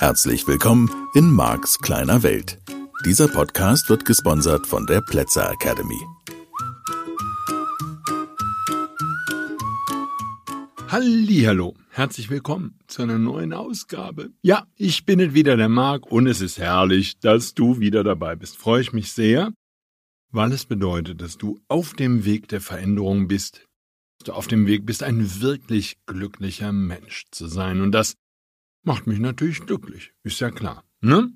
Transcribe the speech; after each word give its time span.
Herzlich 0.00 0.48
willkommen 0.48 0.90
in 1.12 1.30
Marks 1.30 1.78
kleiner 1.78 2.22
Welt. 2.22 2.58
Dieser 3.04 3.28
Podcast 3.28 3.90
wird 3.90 4.06
gesponsert 4.06 4.66
von 4.66 4.86
der 4.86 5.02
Plätzer 5.02 5.52
Academy. 5.52 6.00
Hallo, 10.88 11.74
herzlich 11.90 12.30
willkommen 12.30 12.78
zu 12.86 13.02
einer 13.02 13.18
neuen 13.18 13.52
Ausgabe. 13.52 14.30
Ja, 14.40 14.66
ich 14.74 15.04
bin 15.04 15.34
wieder 15.34 15.58
der 15.58 15.68
Marc 15.68 16.10
und 16.10 16.26
es 16.26 16.40
ist 16.40 16.56
herrlich, 16.56 17.18
dass 17.18 17.52
du 17.52 17.78
wieder 17.78 18.02
dabei 18.02 18.36
bist. 18.36 18.56
Freue 18.56 18.80
ich 18.80 18.94
mich 18.94 19.12
sehr, 19.12 19.52
weil 20.30 20.50
es 20.52 20.64
bedeutet, 20.64 21.20
dass 21.20 21.36
du 21.36 21.60
auf 21.68 21.92
dem 21.92 22.24
Weg 22.24 22.48
der 22.48 22.62
Veränderung 22.62 23.28
bist, 23.28 23.66
dass 24.18 24.28
du 24.28 24.32
auf 24.32 24.46
dem 24.46 24.66
Weg 24.66 24.86
bist, 24.86 25.02
ein 25.02 25.42
wirklich 25.42 25.98
glücklicher 26.06 26.72
Mensch 26.72 27.26
zu 27.30 27.48
sein 27.48 27.82
und 27.82 27.92
das 27.92 28.14
macht 28.82 29.06
mich 29.06 29.18
natürlich 29.18 29.60
glücklich, 29.60 30.12
ist 30.22 30.40
ja 30.40 30.50
klar, 30.50 30.84
ne? 31.00 31.32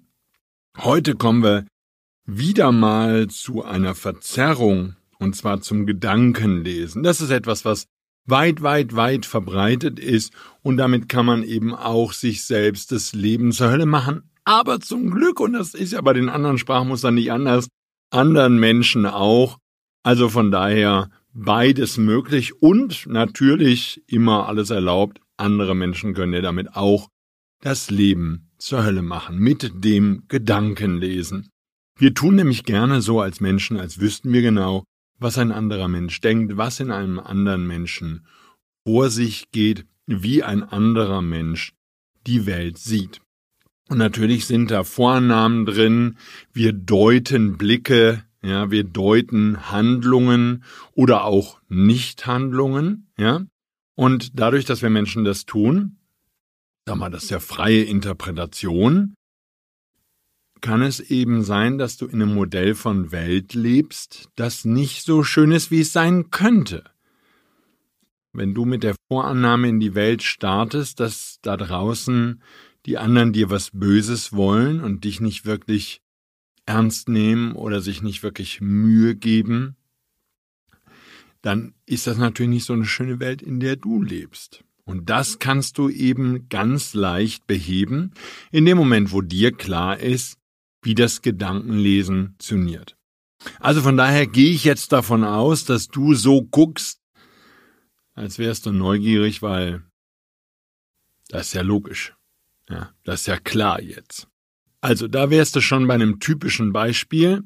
Heute 0.76 1.14
kommen 1.14 1.42
wir 1.42 1.66
wieder 2.26 2.72
mal 2.72 3.28
zu 3.28 3.64
einer 3.64 3.94
Verzerrung 3.94 4.96
und 5.18 5.36
zwar 5.36 5.60
zum 5.60 5.86
Gedankenlesen. 5.86 7.02
Das 7.02 7.20
ist 7.20 7.30
etwas, 7.30 7.64
was 7.64 7.86
weit, 8.26 8.62
weit, 8.62 8.96
weit 8.96 9.26
verbreitet 9.26 9.98
ist 9.98 10.32
und 10.62 10.76
damit 10.76 11.08
kann 11.08 11.26
man 11.26 11.42
eben 11.42 11.74
auch 11.74 12.12
sich 12.12 12.44
selbst 12.44 12.92
das 12.92 13.12
Leben 13.12 13.52
zur 13.52 13.70
Hölle 13.70 13.86
machen. 13.86 14.30
Aber 14.44 14.80
zum 14.80 15.10
Glück, 15.10 15.40
und 15.40 15.54
das 15.54 15.74
ist 15.74 15.92
ja 15.92 16.00
bei 16.00 16.12
den 16.12 16.28
anderen 16.28 16.58
Sprachmustern 16.58 17.14
nicht 17.14 17.32
anders, 17.32 17.68
anderen 18.10 18.58
Menschen 18.58 19.06
auch. 19.06 19.58
Also 20.02 20.28
von 20.28 20.50
daher 20.50 21.10
beides 21.32 21.96
möglich 21.96 22.60
und 22.62 23.06
natürlich 23.06 24.02
immer 24.06 24.48
alles 24.48 24.70
erlaubt. 24.70 25.20
Andere 25.36 25.74
Menschen 25.74 26.14
können 26.14 26.32
ja 26.32 26.42
damit 26.42 26.76
auch 26.76 27.08
das 27.64 27.90
Leben 27.90 28.50
zur 28.58 28.84
Hölle 28.84 29.00
machen, 29.00 29.38
mit 29.38 29.72
dem 29.74 30.24
Gedankenlesen. 30.28 31.48
Wir 31.96 32.12
tun 32.12 32.34
nämlich 32.34 32.64
gerne 32.64 33.00
so 33.00 33.20
als 33.20 33.40
Menschen, 33.40 33.78
als 33.78 34.00
wüssten 34.00 34.32
wir 34.32 34.42
genau, 34.42 34.84
was 35.18 35.38
ein 35.38 35.50
anderer 35.50 35.88
Mensch 35.88 36.20
denkt, 36.20 36.58
was 36.58 36.78
in 36.80 36.90
einem 36.90 37.18
anderen 37.18 37.66
Menschen 37.66 38.26
vor 38.86 39.08
sich 39.08 39.50
geht, 39.50 39.86
wie 40.06 40.42
ein 40.42 40.62
anderer 40.62 41.22
Mensch 41.22 41.72
die 42.26 42.44
Welt 42.44 42.76
sieht. 42.76 43.22
Und 43.88 43.96
natürlich 43.96 44.44
sind 44.44 44.70
da 44.70 44.84
Vornamen 44.84 45.64
drin, 45.64 46.18
wir 46.52 46.74
deuten 46.74 47.56
Blicke, 47.56 48.24
ja, 48.42 48.70
wir 48.70 48.84
deuten 48.84 49.70
Handlungen 49.70 50.64
oder 50.92 51.24
auch 51.24 51.60
Nichthandlungen, 51.68 53.10
ja. 53.16 53.46
Und 53.94 54.38
dadurch, 54.38 54.66
dass 54.66 54.82
wir 54.82 54.90
Menschen 54.90 55.24
das 55.24 55.46
tun, 55.46 55.96
sag 56.86 56.96
mal, 56.96 57.10
das 57.10 57.24
ist 57.24 57.30
ja 57.30 57.40
freie 57.40 57.82
Interpretation, 57.82 59.14
kann 60.60 60.82
es 60.82 61.00
eben 61.00 61.42
sein, 61.42 61.78
dass 61.78 61.96
du 61.96 62.06
in 62.06 62.22
einem 62.22 62.34
Modell 62.34 62.74
von 62.74 63.12
Welt 63.12 63.54
lebst, 63.54 64.28
das 64.36 64.64
nicht 64.64 65.04
so 65.04 65.22
schön 65.22 65.52
ist, 65.52 65.70
wie 65.70 65.80
es 65.80 65.92
sein 65.92 66.30
könnte. 66.30 66.84
Wenn 68.32 68.54
du 68.54 68.64
mit 68.64 68.82
der 68.82 68.96
Vorannahme 69.08 69.68
in 69.68 69.78
die 69.78 69.94
Welt 69.94 70.22
startest, 70.22 71.00
dass 71.00 71.38
da 71.42 71.56
draußen 71.56 72.42
die 72.86 72.98
anderen 72.98 73.32
dir 73.32 73.50
was 73.50 73.70
Böses 73.72 74.32
wollen 74.32 74.80
und 74.80 75.04
dich 75.04 75.20
nicht 75.20 75.44
wirklich 75.44 76.00
ernst 76.66 77.08
nehmen 77.08 77.52
oder 77.52 77.80
sich 77.80 78.02
nicht 78.02 78.22
wirklich 78.22 78.60
Mühe 78.60 79.14
geben, 79.14 79.76
dann 81.42 81.74
ist 81.84 82.06
das 82.06 82.16
natürlich 82.16 82.50
nicht 82.50 82.64
so 82.64 82.72
eine 82.72 82.86
schöne 82.86 83.20
Welt, 83.20 83.42
in 83.42 83.60
der 83.60 83.76
du 83.76 84.02
lebst. 84.02 84.64
Und 84.86 85.08
das 85.08 85.38
kannst 85.38 85.78
du 85.78 85.88
eben 85.88 86.48
ganz 86.48 86.94
leicht 86.94 87.46
beheben, 87.46 88.12
in 88.50 88.64
dem 88.66 88.76
Moment, 88.76 89.12
wo 89.12 89.22
dir 89.22 89.52
klar 89.52 89.98
ist, 89.98 90.38
wie 90.82 90.94
das 90.94 91.22
Gedankenlesen 91.22 92.34
funktioniert. 92.44 92.96
Also 93.60 93.80
von 93.80 93.96
daher 93.96 94.26
gehe 94.26 94.52
ich 94.52 94.64
jetzt 94.64 94.92
davon 94.92 95.24
aus, 95.24 95.64
dass 95.64 95.88
du 95.88 96.14
so 96.14 96.42
guckst, 96.42 97.00
als 98.14 98.38
wärst 98.38 98.66
du 98.66 98.72
neugierig, 98.72 99.42
weil 99.42 99.82
das 101.28 101.48
ist 101.48 101.54
ja 101.54 101.62
logisch. 101.62 102.14
Ja, 102.68 102.92
das 103.02 103.20
ist 103.20 103.26
ja 103.26 103.38
klar 103.38 103.80
jetzt. 103.80 104.28
Also 104.80 105.08
da 105.08 105.30
wärst 105.30 105.56
du 105.56 105.60
schon 105.60 105.86
bei 105.86 105.94
einem 105.94 106.20
typischen 106.20 106.72
Beispiel. 106.72 107.42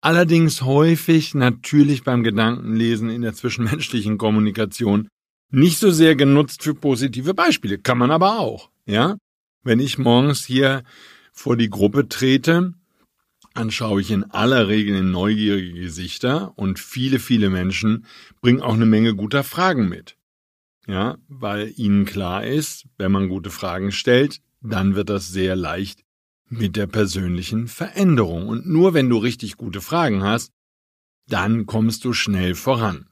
Allerdings 0.00 0.62
häufig 0.62 1.34
natürlich 1.34 2.04
beim 2.04 2.22
Gedankenlesen 2.22 3.08
in 3.08 3.22
der 3.22 3.34
zwischenmenschlichen 3.34 4.18
Kommunikation 4.18 5.08
nicht 5.52 5.78
so 5.78 5.90
sehr 5.90 6.16
genutzt 6.16 6.62
für 6.62 6.74
positive 6.74 7.34
Beispiele, 7.34 7.78
kann 7.78 7.98
man 7.98 8.10
aber 8.10 8.40
auch, 8.40 8.70
ja? 8.86 9.16
Wenn 9.62 9.78
ich 9.78 9.98
morgens 9.98 10.44
hier 10.44 10.82
vor 11.32 11.56
die 11.56 11.70
Gruppe 11.70 12.08
trete, 12.08 12.74
dann 13.54 13.70
schaue 13.70 14.00
ich 14.00 14.10
in 14.10 14.24
aller 14.24 14.68
Regel 14.68 14.96
in 14.96 15.10
neugierige 15.10 15.80
Gesichter 15.80 16.52
und 16.56 16.78
viele, 16.78 17.18
viele 17.18 17.50
Menschen 17.50 18.06
bringen 18.40 18.62
auch 18.62 18.74
eine 18.74 18.86
Menge 18.86 19.14
guter 19.14 19.44
Fragen 19.44 19.88
mit. 19.88 20.16
Ja, 20.88 21.16
weil 21.28 21.72
ihnen 21.76 22.06
klar 22.06 22.44
ist, 22.44 22.86
wenn 22.98 23.12
man 23.12 23.28
gute 23.28 23.50
Fragen 23.50 23.92
stellt, 23.92 24.40
dann 24.62 24.96
wird 24.96 25.10
das 25.10 25.28
sehr 25.28 25.54
leicht 25.54 26.02
mit 26.48 26.76
der 26.76 26.86
persönlichen 26.86 27.68
Veränderung. 27.68 28.48
Und 28.48 28.66
nur 28.66 28.94
wenn 28.94 29.08
du 29.08 29.18
richtig 29.18 29.56
gute 29.56 29.80
Fragen 29.80 30.24
hast, 30.24 30.50
dann 31.28 31.66
kommst 31.66 32.04
du 32.04 32.12
schnell 32.12 32.54
voran. 32.54 33.06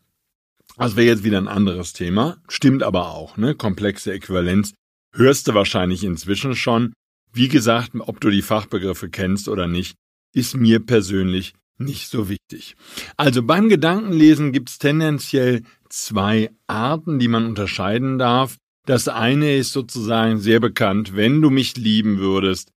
Das 0.77 0.97
wäre 0.97 1.07
jetzt 1.07 1.25
wieder 1.25 1.39
ein 1.39 1.49
anderes 1.49 1.93
Thema, 1.93 2.39
stimmt 2.49 2.83
aber 2.83 3.11
auch, 3.11 3.37
ne? 3.37 3.55
Komplexe 3.55 4.13
Äquivalenz 4.13 4.73
hörst 5.13 5.49
du 5.49 5.55
wahrscheinlich 5.55 6.05
inzwischen 6.05 6.55
schon. 6.55 6.93
Wie 7.33 7.49
gesagt, 7.49 7.93
ob 7.99 8.21
du 8.21 8.31
die 8.31 8.43
Fachbegriffe 8.43 9.09
kennst 9.09 9.49
oder 9.49 9.67
nicht, 9.67 9.97
ist 10.35 10.57
mir 10.57 10.81
persönlich 10.81 11.55
nicht 11.79 12.09
so 12.09 12.29
wichtig. 12.29 12.77
Also 13.17 13.43
beim 13.43 13.69
Gedankenlesen 13.69 14.53
gibt's 14.53 14.79
tendenziell 14.79 15.63
zwei 15.89 16.51
Arten, 16.67 17.19
die 17.19 17.29
man 17.29 17.47
unterscheiden 17.47 18.19
darf. 18.19 18.57
Das 18.87 19.09
eine 19.09 19.57
ist 19.57 19.73
sozusagen 19.73 20.39
sehr 20.39 20.61
bekannt, 20.61 21.15
wenn 21.17 21.41
du 21.43 21.51
mich 21.51 21.77
lieben 21.77 22.19
würdest, 22.19 22.71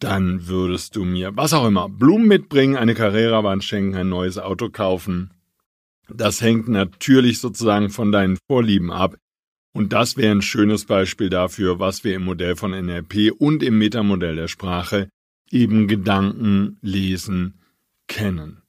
dann 0.00 0.46
würdest 0.46 0.96
du 0.96 1.04
mir, 1.04 1.36
was 1.36 1.52
auch 1.54 1.66
immer, 1.66 1.88
Blumen 1.88 2.28
mitbringen, 2.28 2.76
eine 2.76 2.94
Carrera-Wand 2.94 3.64
schenken, 3.64 3.96
ein 3.96 4.08
neues 4.08 4.38
Auto 4.38 4.68
kaufen, 4.70 5.30
das 6.08 6.40
hängt 6.40 6.68
natürlich 6.68 7.40
sozusagen 7.40 7.90
von 7.90 8.12
deinen 8.12 8.38
Vorlieben 8.48 8.90
ab. 8.90 9.16
Und 9.72 9.92
das 9.92 10.16
wäre 10.16 10.32
ein 10.32 10.42
schönes 10.42 10.86
Beispiel 10.86 11.28
dafür, 11.28 11.78
was 11.78 12.02
wir 12.02 12.14
im 12.14 12.24
Modell 12.24 12.56
von 12.56 12.70
NLP 12.70 13.32
und 13.38 13.62
im 13.62 13.78
Metamodell 13.78 14.36
der 14.36 14.48
Sprache 14.48 15.10
eben 15.50 15.86
Gedanken 15.86 16.78
lesen 16.80 17.60
kennen. 18.08 18.62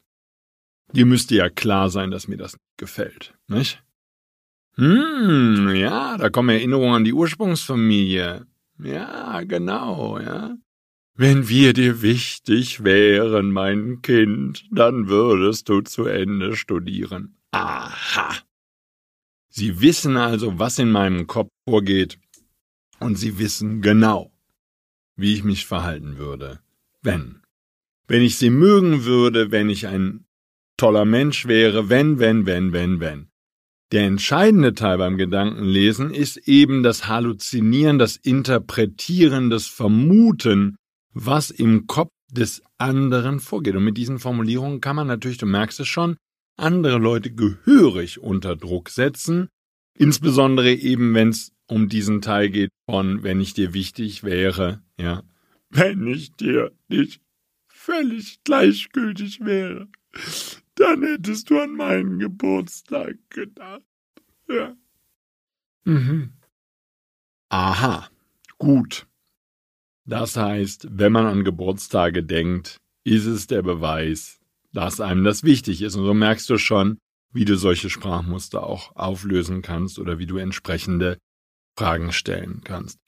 Dir 0.92 1.06
müsste 1.06 1.36
ja 1.36 1.50
klar 1.50 1.90
sein, 1.90 2.12
dass 2.12 2.28
mir 2.28 2.38
das 2.38 2.54
nicht 2.54 2.78
gefällt, 2.78 3.34
nicht? 3.48 3.82
Hm, 4.76 5.74
ja, 5.76 6.18
da 6.18 6.30
kommen 6.30 6.50
Erinnerungen 6.50 6.96
an 6.96 7.04
die 7.04 7.14
Ursprungsfamilie. 7.14 8.46
Ja, 8.80 9.42
genau, 9.44 10.20
ja. 10.20 10.56
Wenn 11.20 11.50
wir 11.50 11.74
dir 11.74 12.04
wichtig 12.04 12.84
wären, 12.84 13.50
mein 13.52 14.04
Kind, 14.04 14.68
dann 14.72 15.08
würdest 15.08 15.68
du 15.68 15.82
zu 15.82 16.06
Ende 16.06 16.56
studieren. 16.56 17.36
Aha. 17.50 18.36
Sie 19.50 19.82
wissen 19.82 20.16
also, 20.16 20.60
was 20.60 20.78
in 20.78 20.92
meinem 20.92 21.26
Kopf 21.26 21.50
vorgeht, 21.68 22.20
und 23.00 23.18
sie 23.18 23.40
wissen 23.40 23.82
genau, 23.82 24.32
wie 25.16 25.34
ich 25.34 25.44
mich 25.44 25.66
verhalten 25.66 26.20
würde, 26.20 26.60
wenn. 27.02 27.42
Wenn 28.08 28.22
ich 28.22 28.38
sie 28.38 28.52
mögen 28.52 29.04
würde, 29.06 29.50
wenn 29.50 29.72
ich 29.72 29.88
ein 29.88 30.28
toller 30.78 31.06
Mensch 31.06 31.48
wäre, 31.48 31.90
wenn, 31.90 32.20
wenn, 32.20 32.46
wenn, 32.46 32.74
wenn, 32.74 33.00
wenn. 33.00 33.30
Der 33.92 34.06
entscheidende 34.06 34.76
Teil 34.76 35.00
beim 35.00 35.18
Gedankenlesen 35.18 36.14
ist 36.14 36.38
eben 36.48 36.84
das 36.84 37.08
Halluzinieren, 37.08 37.98
das 37.98 38.18
Interpretieren, 38.18 39.50
das 39.50 39.66
Vermuten 39.66 40.78
was 41.26 41.50
im 41.52 41.88
Kopf 41.88 42.12
des 42.32 42.62
anderen 42.78 43.40
vorgeht. 43.40 43.76
Und 43.76 43.84
mit 43.84 43.98
diesen 43.98 44.20
Formulierungen 44.20 44.82
kann 44.82 44.96
man 44.96 45.08
natürlich, 45.08 45.38
du 45.38 45.46
merkst 45.46 45.80
es 45.80 45.88
schon, 45.88 46.18
andere 46.58 46.98
Leute 46.98 47.34
gehörig 47.34 48.20
unter 48.20 48.56
Druck 48.56 48.90
setzen, 48.90 49.50
insbesondere 49.98 50.74
eben, 50.74 51.14
wenn 51.14 51.30
es 51.30 51.54
um 51.68 51.90
diesen 51.90 52.22
Teil 52.22 52.50
geht 52.50 52.72
von, 52.90 53.24
wenn 53.24 53.42
ich 53.42 53.54
dir 53.54 53.74
wichtig 53.74 54.24
wäre, 54.24 54.82
ja, 54.98 55.24
wenn 55.70 56.08
ich 56.08 56.34
dir 56.36 56.72
nicht 56.88 57.22
völlig 57.68 58.44
gleichgültig 58.44 59.42
wäre, 59.42 59.88
dann 60.76 61.04
hättest 61.04 61.50
du 61.50 61.60
an 61.60 61.76
meinen 61.76 62.20
Geburtstag 62.20 63.18
gedacht. 63.30 63.82
Ja. 64.48 64.76
Mhm. 65.84 66.34
Aha, 67.50 68.10
gut. 68.58 69.08
Das 70.08 70.38
heißt, 70.38 70.88
wenn 70.90 71.12
man 71.12 71.26
an 71.26 71.44
Geburtstage 71.44 72.24
denkt, 72.24 72.78
ist 73.04 73.26
es 73.26 73.46
der 73.48 73.62
Beweis, 73.62 74.40
dass 74.74 75.02
einem 75.02 75.26
das 75.26 75.44
wichtig 75.44 75.82
ist. 75.82 75.96
Und 75.96 76.06
so 76.06 76.14
merkst 76.14 76.50
du 76.50 76.58
schon, 76.58 76.98
wie 77.34 77.44
du 77.44 77.58
solche 77.58 77.90
Sprachmuster 77.90 78.64
auch 78.64 78.96
auflösen 78.96 79.62
kannst 79.62 80.00
oder 80.00 80.18
wie 80.18 80.26
du 80.26 80.38
entsprechende 80.38 81.18
Fragen 81.78 82.14
stellen 82.14 82.62
kannst. 82.64 83.00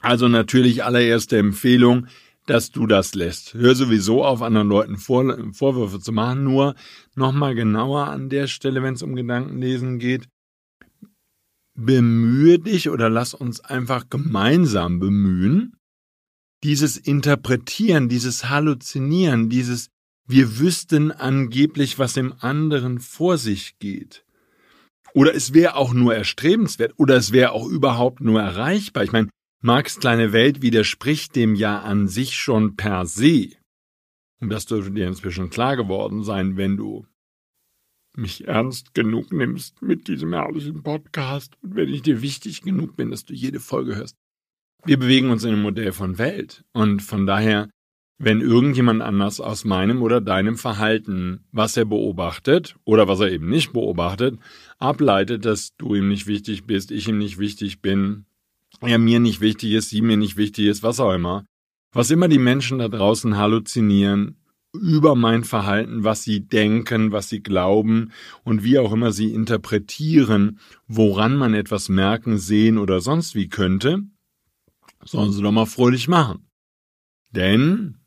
Also 0.00 0.26
natürlich 0.26 0.82
allererste 0.84 1.36
Empfehlung, 1.36 2.06
dass 2.46 2.70
du 2.70 2.86
das 2.86 3.14
lässt. 3.14 3.54
Hör 3.54 3.74
sowieso 3.74 4.24
auf, 4.24 4.42
anderen 4.42 4.68
Leuten 4.68 4.96
Vor 4.96 5.52
Vorwürfe 5.52 6.00
zu 6.00 6.12
machen, 6.12 6.44
nur 6.44 6.74
nochmal 7.14 7.54
genauer 7.54 8.08
an 8.08 8.30
der 8.30 8.46
Stelle, 8.46 8.82
wenn 8.82 8.94
es 8.94 9.02
um 9.02 9.14
Gedankenlesen 9.14 9.98
geht. 9.98 10.28
Bemühe 11.74 12.58
dich 12.58 12.88
oder 12.88 13.08
lass 13.08 13.34
uns 13.34 13.60
einfach 13.60 14.08
gemeinsam 14.10 14.98
bemühen, 14.98 15.76
dieses 16.62 16.96
Interpretieren, 16.96 18.08
dieses 18.08 18.48
Halluzinieren, 18.48 19.48
dieses 19.48 19.88
wir 20.26 20.58
wüssten 20.58 21.10
angeblich, 21.10 21.98
was 21.98 22.16
im 22.16 22.32
anderen 22.38 23.00
vor 23.00 23.36
sich 23.36 23.78
geht. 23.78 24.24
Oder 25.14 25.34
es 25.34 25.52
wäre 25.52 25.76
auch 25.76 25.92
nur 25.92 26.14
erstrebenswert 26.14 26.94
oder 26.96 27.16
es 27.16 27.32
wäre 27.32 27.52
auch 27.52 27.66
überhaupt 27.66 28.20
nur 28.20 28.40
erreichbar. 28.40 29.04
Ich 29.04 29.12
meine, 29.12 29.28
Marx 29.60 30.00
kleine 30.00 30.32
Welt 30.32 30.62
widerspricht 30.62 31.36
dem 31.36 31.54
ja 31.54 31.80
an 31.80 32.08
sich 32.08 32.36
schon 32.36 32.76
per 32.76 33.06
se. 33.06 33.50
Und 34.40 34.48
das 34.48 34.66
dürfte 34.66 34.92
dir 34.92 35.06
inzwischen 35.06 35.50
klar 35.50 35.76
geworden 35.76 36.24
sein, 36.24 36.56
wenn 36.56 36.76
du 36.76 37.06
mich 38.16 38.46
ernst 38.46 38.94
genug 38.94 39.32
nimmst 39.32 39.82
mit 39.82 40.08
diesem 40.08 40.32
herrlichen 40.32 40.82
Podcast 40.82 41.56
und 41.62 41.76
wenn 41.76 41.88
ich 41.88 42.02
dir 42.02 42.22
wichtig 42.22 42.62
genug 42.62 42.96
bin, 42.96 43.10
dass 43.10 43.24
du 43.24 43.34
jede 43.34 43.60
Folge 43.60 43.96
hörst. 43.96 44.16
Wir 44.84 44.98
bewegen 44.98 45.30
uns 45.30 45.44
in 45.44 45.50
einem 45.50 45.62
Modell 45.62 45.92
von 45.92 46.18
Welt 46.18 46.64
und 46.72 47.02
von 47.02 47.24
daher, 47.24 47.70
wenn 48.18 48.40
irgendjemand 48.40 49.00
anders 49.00 49.40
aus 49.40 49.64
meinem 49.64 50.02
oder 50.02 50.20
deinem 50.20 50.56
Verhalten, 50.56 51.44
was 51.52 51.76
er 51.76 51.84
beobachtet 51.84 52.74
oder 52.84 53.06
was 53.06 53.20
er 53.20 53.30
eben 53.30 53.48
nicht 53.48 53.72
beobachtet, 53.72 54.38
ableitet, 54.78 55.44
dass 55.44 55.76
du 55.76 55.94
ihm 55.94 56.08
nicht 56.08 56.26
wichtig 56.26 56.64
bist, 56.64 56.90
ich 56.90 57.06
ihm 57.06 57.18
nicht 57.18 57.38
wichtig 57.38 57.80
bin, 57.80 58.24
er 58.80 58.98
mir 58.98 59.20
nicht 59.20 59.40
wichtig 59.40 59.72
ist, 59.72 59.90
sie 59.90 60.02
mir 60.02 60.16
nicht 60.16 60.36
wichtig 60.36 60.66
ist, 60.66 60.82
was 60.82 60.98
auch 60.98 61.12
immer. 61.12 61.44
Was 61.92 62.10
immer 62.10 62.26
die 62.26 62.38
Menschen 62.38 62.78
da 62.78 62.88
draußen 62.88 63.36
halluzinieren 63.36 64.36
über 64.72 65.14
mein 65.14 65.44
Verhalten, 65.44 66.02
was 66.02 66.24
sie 66.24 66.40
denken, 66.40 67.12
was 67.12 67.28
sie 67.28 67.42
glauben 67.42 68.10
und 68.42 68.64
wie 68.64 68.78
auch 68.78 68.92
immer 68.92 69.12
sie 69.12 69.32
interpretieren, 69.32 70.58
woran 70.88 71.36
man 71.36 71.54
etwas 71.54 71.88
merken, 71.88 72.38
sehen 72.38 72.78
oder 72.78 73.00
sonst 73.00 73.34
wie 73.34 73.48
könnte, 73.48 74.04
sollen 75.04 75.32
sie 75.32 75.42
doch 75.42 75.52
mal 75.52 75.66
fröhlich 75.66 76.08
machen. 76.08 76.48
Denn 77.30 77.98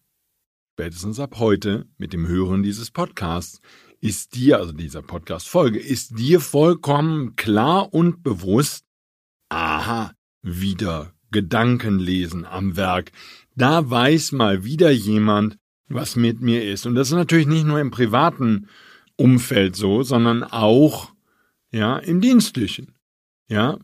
spätestens 0.73 1.19
ab 1.19 1.35
heute 1.39 1.87
mit 1.97 2.13
dem 2.13 2.27
Hören 2.27 2.63
dieses 2.63 2.91
Podcasts 2.91 3.61
ist 4.01 4.35
dir, 4.35 4.59
also 4.59 4.71
dieser 4.71 5.01
Podcast-Folge, 5.01 5.79
ist 5.79 6.19
dir 6.19 6.39
vollkommen 6.39 7.35
klar 7.35 7.93
und 7.93 8.23
bewusst, 8.23 8.85
aha, 9.49 10.13
wieder 10.41 11.13
Gedankenlesen 11.31 12.45
am 12.45 12.77
Werk. 12.77 13.11
Da 13.55 13.89
weiß 13.89 14.31
mal 14.33 14.63
wieder 14.63 14.91
jemand, 14.91 15.57
was 15.87 16.15
mit 16.15 16.41
mir 16.41 16.63
ist. 16.63 16.85
Und 16.85 16.95
das 16.95 17.07
ist 17.07 17.15
natürlich 17.15 17.47
nicht 17.47 17.65
nur 17.65 17.79
im 17.79 17.91
privaten 17.91 18.67
Umfeld 19.17 19.75
so, 19.75 20.03
sondern 20.03 20.43
auch, 20.43 21.13
ja, 21.71 21.97
im 21.97 22.21
dienstlichen. 22.21 22.93
Ja. 23.47 23.79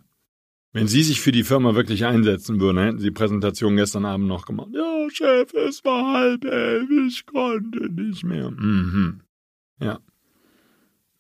Wenn 0.74 0.88
Sie 0.88 1.04
sich 1.04 1.20
für 1.20 1.34
die 1.34 1.44
Firma 1.44 1.76
wirklich 1.76 2.06
einsetzen 2.06 2.62
würden, 2.62 2.78
hätten 2.78 3.00
Sie 3.00 3.08
die 3.08 3.12
Präsentation 3.12 3.76
gestern 3.76 4.06
Abend 4.06 4.28
noch 4.28 4.46
gemacht. 4.46 4.70
Ja, 4.74 5.08
Chef, 5.10 5.54
es 5.54 5.84
war 5.84 6.14
halb 6.14 6.46
elf, 6.46 6.90
ich 7.08 7.26
konnte 7.26 7.90
nicht 7.90 8.24
mehr. 8.24 8.52
Mhm. 8.52 9.22
Ja. 9.80 10.00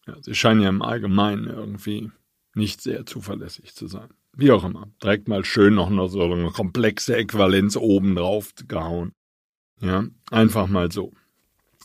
ja. 0.07 0.15
Sie 0.21 0.35
scheinen 0.35 0.61
ja 0.61 0.69
im 0.69 0.81
Allgemeinen 0.81 1.47
irgendwie 1.47 2.11
nicht 2.53 2.81
sehr 2.81 3.05
zuverlässig 3.05 3.75
zu 3.75 3.87
sein. 3.87 4.09
Wie 4.33 4.51
auch 4.51 4.63
immer. 4.63 4.87
Direkt 5.03 5.27
mal 5.27 5.43
schön 5.43 5.75
noch, 5.75 5.89
so 6.09 6.21
eine 6.21 6.51
komplexe 6.51 7.17
Äquivalenz 7.17 7.75
oben 7.75 8.15
drauf 8.15 8.53
gehauen. 8.67 9.11
Ja, 9.81 10.05
einfach 10.29 10.67
mal 10.67 10.91
so. 10.91 11.11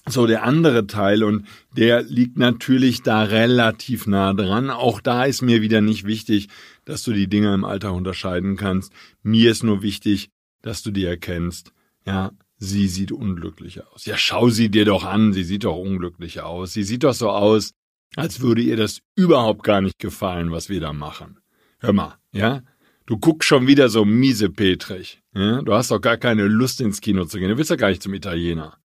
So, 0.08 0.28
der 0.28 0.44
andere 0.44 0.86
Teil, 0.86 1.24
und 1.24 1.48
der 1.76 2.04
liegt 2.04 2.38
natürlich 2.38 3.02
da 3.02 3.24
relativ 3.24 4.06
nah 4.06 4.34
dran. 4.34 4.70
Auch 4.70 5.00
da 5.00 5.24
ist 5.24 5.42
mir 5.42 5.62
wieder 5.62 5.80
nicht 5.80 6.04
wichtig, 6.04 6.48
dass 6.86 7.02
du 7.02 7.12
die 7.12 7.28
Dinge 7.28 7.52
im 7.52 7.64
Alltag 7.64 7.92
unterscheiden 7.92 8.56
kannst. 8.56 8.92
Mir 9.22 9.50
ist 9.50 9.62
nur 9.62 9.82
wichtig, 9.82 10.30
dass 10.62 10.82
du 10.82 10.90
die 10.90 11.04
erkennst. 11.04 11.72
Ja, 12.06 12.32
sie 12.56 12.88
sieht 12.88 13.12
unglücklich 13.12 13.84
aus. 13.84 14.06
Ja, 14.06 14.16
schau 14.16 14.48
sie 14.48 14.70
dir 14.70 14.86
doch 14.86 15.04
an, 15.04 15.34
sie 15.34 15.44
sieht 15.44 15.64
doch 15.64 15.76
unglücklich 15.76 16.40
aus. 16.40 16.72
Sie 16.72 16.84
sieht 16.84 17.04
doch 17.04 17.12
so 17.12 17.28
aus, 17.30 17.74
als 18.14 18.40
würde 18.40 18.62
ihr 18.62 18.76
das 18.76 19.02
überhaupt 19.14 19.64
gar 19.64 19.82
nicht 19.82 19.98
gefallen, 19.98 20.52
was 20.52 20.68
wir 20.68 20.80
da 20.80 20.92
machen. 20.92 21.40
Hör 21.80 21.92
mal, 21.92 22.16
ja? 22.32 22.62
Du 23.04 23.18
guckst 23.18 23.48
schon 23.48 23.66
wieder 23.66 23.88
so 23.88 24.04
miese 24.04 24.48
Petrich. 24.48 25.22
Ja? 25.34 25.62
Du 25.62 25.74
hast 25.74 25.90
doch 25.90 26.00
gar 26.00 26.16
keine 26.16 26.44
Lust 26.46 26.80
ins 26.80 27.00
Kino 27.00 27.24
zu 27.24 27.38
gehen. 27.38 27.48
Du 27.48 27.56
willst 27.56 27.70
ja 27.70 27.76
gar 27.76 27.88
nicht 27.88 28.02
zum 28.02 28.14
Italiener. 28.14 28.78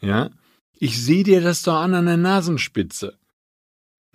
Ja? 0.00 0.30
Ich 0.78 1.02
sehe 1.02 1.24
dir 1.24 1.40
das 1.40 1.62
doch 1.62 1.74
an 1.74 1.94
an 1.94 2.06
der 2.06 2.16
Nasenspitze. 2.16 3.18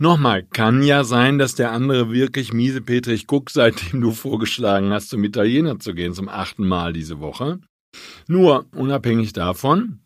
Nochmal, 0.03 0.43
kann 0.43 0.83
ja 0.83 1.05
sein, 1.05 1.37
dass 1.37 1.55
der 1.55 1.71
andere 1.71 2.11
wirklich 2.11 2.51
miese 2.51 2.81
Petrich 2.81 3.25
guckt, 3.25 3.51
seitdem 3.51 4.01
du 4.01 4.11
vorgeschlagen 4.11 4.91
hast, 4.91 5.07
zum 5.07 5.23
Italiener 5.23 5.79
zu 5.79 5.93
gehen, 5.93 6.13
zum 6.13 6.27
achten 6.27 6.67
Mal 6.67 6.91
diese 6.91 7.21
Woche. 7.21 7.61
Nur, 8.27 8.65
unabhängig 8.75 9.31
davon, 9.31 10.01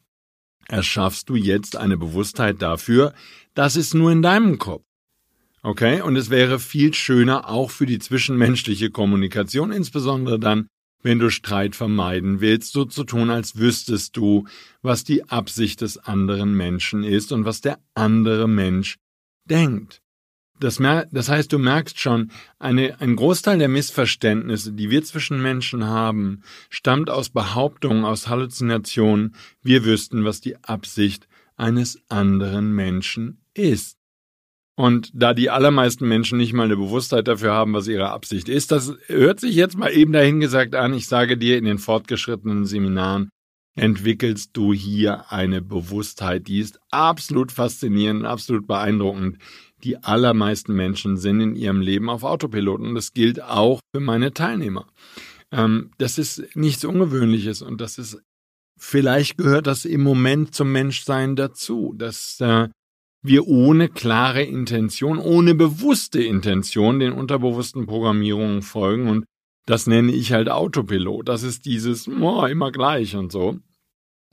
erschaffst 0.67 1.29
du 1.29 1.35
jetzt 1.35 1.77
eine 1.77 1.97
Bewusstheit 1.97 2.61
dafür, 2.61 3.15
das 3.55 3.75
ist 3.75 3.95
nur 3.95 4.11
in 4.11 4.21
deinem 4.21 4.59
Kopf. 4.59 4.83
Okay, 5.63 6.01
und 6.01 6.15
es 6.15 6.29
wäre 6.29 6.59
viel 6.59 6.93
schöner 6.93 7.50
auch 7.50 7.71
für 7.71 7.88
die 7.88 7.97
zwischenmenschliche 7.97 8.91
Kommunikation, 8.91 9.71
insbesondere 9.71 10.38
dann, 10.38 10.67
wenn 11.01 11.17
du 11.17 11.31
Streit 11.31 11.75
vermeiden 11.75 12.39
willst, 12.39 12.71
so 12.71 12.85
zu 12.85 13.03
tun, 13.03 13.31
als 13.31 13.57
wüsstest 13.57 14.15
du, 14.15 14.45
was 14.83 15.03
die 15.03 15.27
Absicht 15.27 15.81
des 15.81 15.97
anderen 15.97 16.53
Menschen 16.53 17.03
ist 17.03 17.31
und 17.31 17.45
was 17.45 17.61
der 17.61 17.79
andere 17.95 18.47
Mensch 18.47 18.97
denkt. 19.49 20.01
Das, 20.59 20.77
das 21.11 21.29
heißt, 21.29 21.53
du 21.53 21.59
merkst 21.59 21.99
schon, 21.99 22.31
eine, 22.57 22.99
ein 22.99 23.15
Großteil 23.15 23.59
der 23.59 23.67
Missverständnisse, 23.67 24.71
die 24.71 24.89
wir 24.89 25.03
zwischen 25.03 25.41
Menschen 25.41 25.85
haben, 25.85 26.41
stammt 26.69 27.09
aus 27.09 27.29
Behauptungen, 27.29 28.05
aus 28.05 28.27
Halluzinationen, 28.27 29.35
wir 29.61 29.85
wüssten, 29.85 30.25
was 30.25 30.41
die 30.41 30.57
Absicht 30.63 31.27
eines 31.57 32.01
anderen 32.09 32.73
Menschen 32.73 33.44
ist. 33.53 33.97
Und 34.75 35.09
da 35.13 35.33
die 35.33 35.50
allermeisten 35.50 36.07
Menschen 36.07 36.38
nicht 36.38 36.53
mal 36.53 36.63
eine 36.63 36.77
Bewusstheit 36.77 37.27
dafür 37.27 37.53
haben, 37.53 37.74
was 37.74 37.88
ihre 37.88 38.12
Absicht 38.12 38.48
ist, 38.48 38.72
das 38.72 38.93
hört 39.07 39.39
sich 39.39 39.55
jetzt 39.55 39.75
mal 39.75 39.91
eben 39.91 40.13
dahingesagt 40.13 40.75
an. 40.75 40.93
Ich 40.93 41.07
sage 41.07 41.36
dir, 41.36 41.57
in 41.57 41.65
den 41.65 41.79
fortgeschrittenen 41.79 42.65
Seminaren 42.65 43.29
entwickelst 43.77 44.51
du 44.53 44.74
hier 44.74 45.31
eine 45.31 45.62
Bewusstheit, 45.62 46.48
die 46.48 46.60
ist 46.60 46.79
absolut 46.89 47.51
faszinierend, 47.51 48.25
absolut 48.25 48.67
beeindruckend. 48.67 49.38
Die 49.84 50.03
allermeisten 50.03 50.74
Menschen 50.74 51.17
sind 51.17 51.39
in 51.39 51.55
ihrem 51.55 51.81
Leben 51.81 52.10
auf 52.10 52.24
Autopilot 52.24 52.81
und 52.81 52.96
das 52.96 53.13
gilt 53.13 53.41
auch 53.41 53.79
für 53.93 54.01
meine 54.01 54.34
Teilnehmer. 54.34 54.88
Ähm, 55.51 55.91
das 56.00 56.17
ist 56.17 56.55
nichts 56.55 56.84
Ungewöhnliches 56.84 57.62
und 57.62 57.79
das 57.79 58.00
ist 58.00 58.19
vielleicht 58.79 59.38
gehört 59.38 59.67
das 59.67 59.86
im 59.86 60.01
Moment 60.01 60.55
zum 60.55 60.72
Menschsein 60.72 61.36
dazu, 61.36 61.93
dass 61.96 62.41
äh, 62.41 62.69
wir 63.22 63.48
ohne 63.48 63.89
klare 63.89 64.41
Intention, 64.41 65.19
ohne 65.19 65.53
bewusste 65.53 66.22
Intention 66.24 67.00
den 67.00 67.13
unterbewussten 67.13 67.86
Programmierungen 67.86 68.63
folgen 68.63 69.07
und 69.07 69.25
das 69.67 69.86
nenne 69.86 70.13
ich 70.13 70.31
halt 70.31 70.50
Autopilot. 70.50 71.27
Das 71.27 71.43
ist 71.43 71.65
dieses 71.65 72.07
oh, 72.07 72.46
immer 72.46 72.72
gleich 72.72 73.15
und 73.15 73.31
so. 73.31 73.60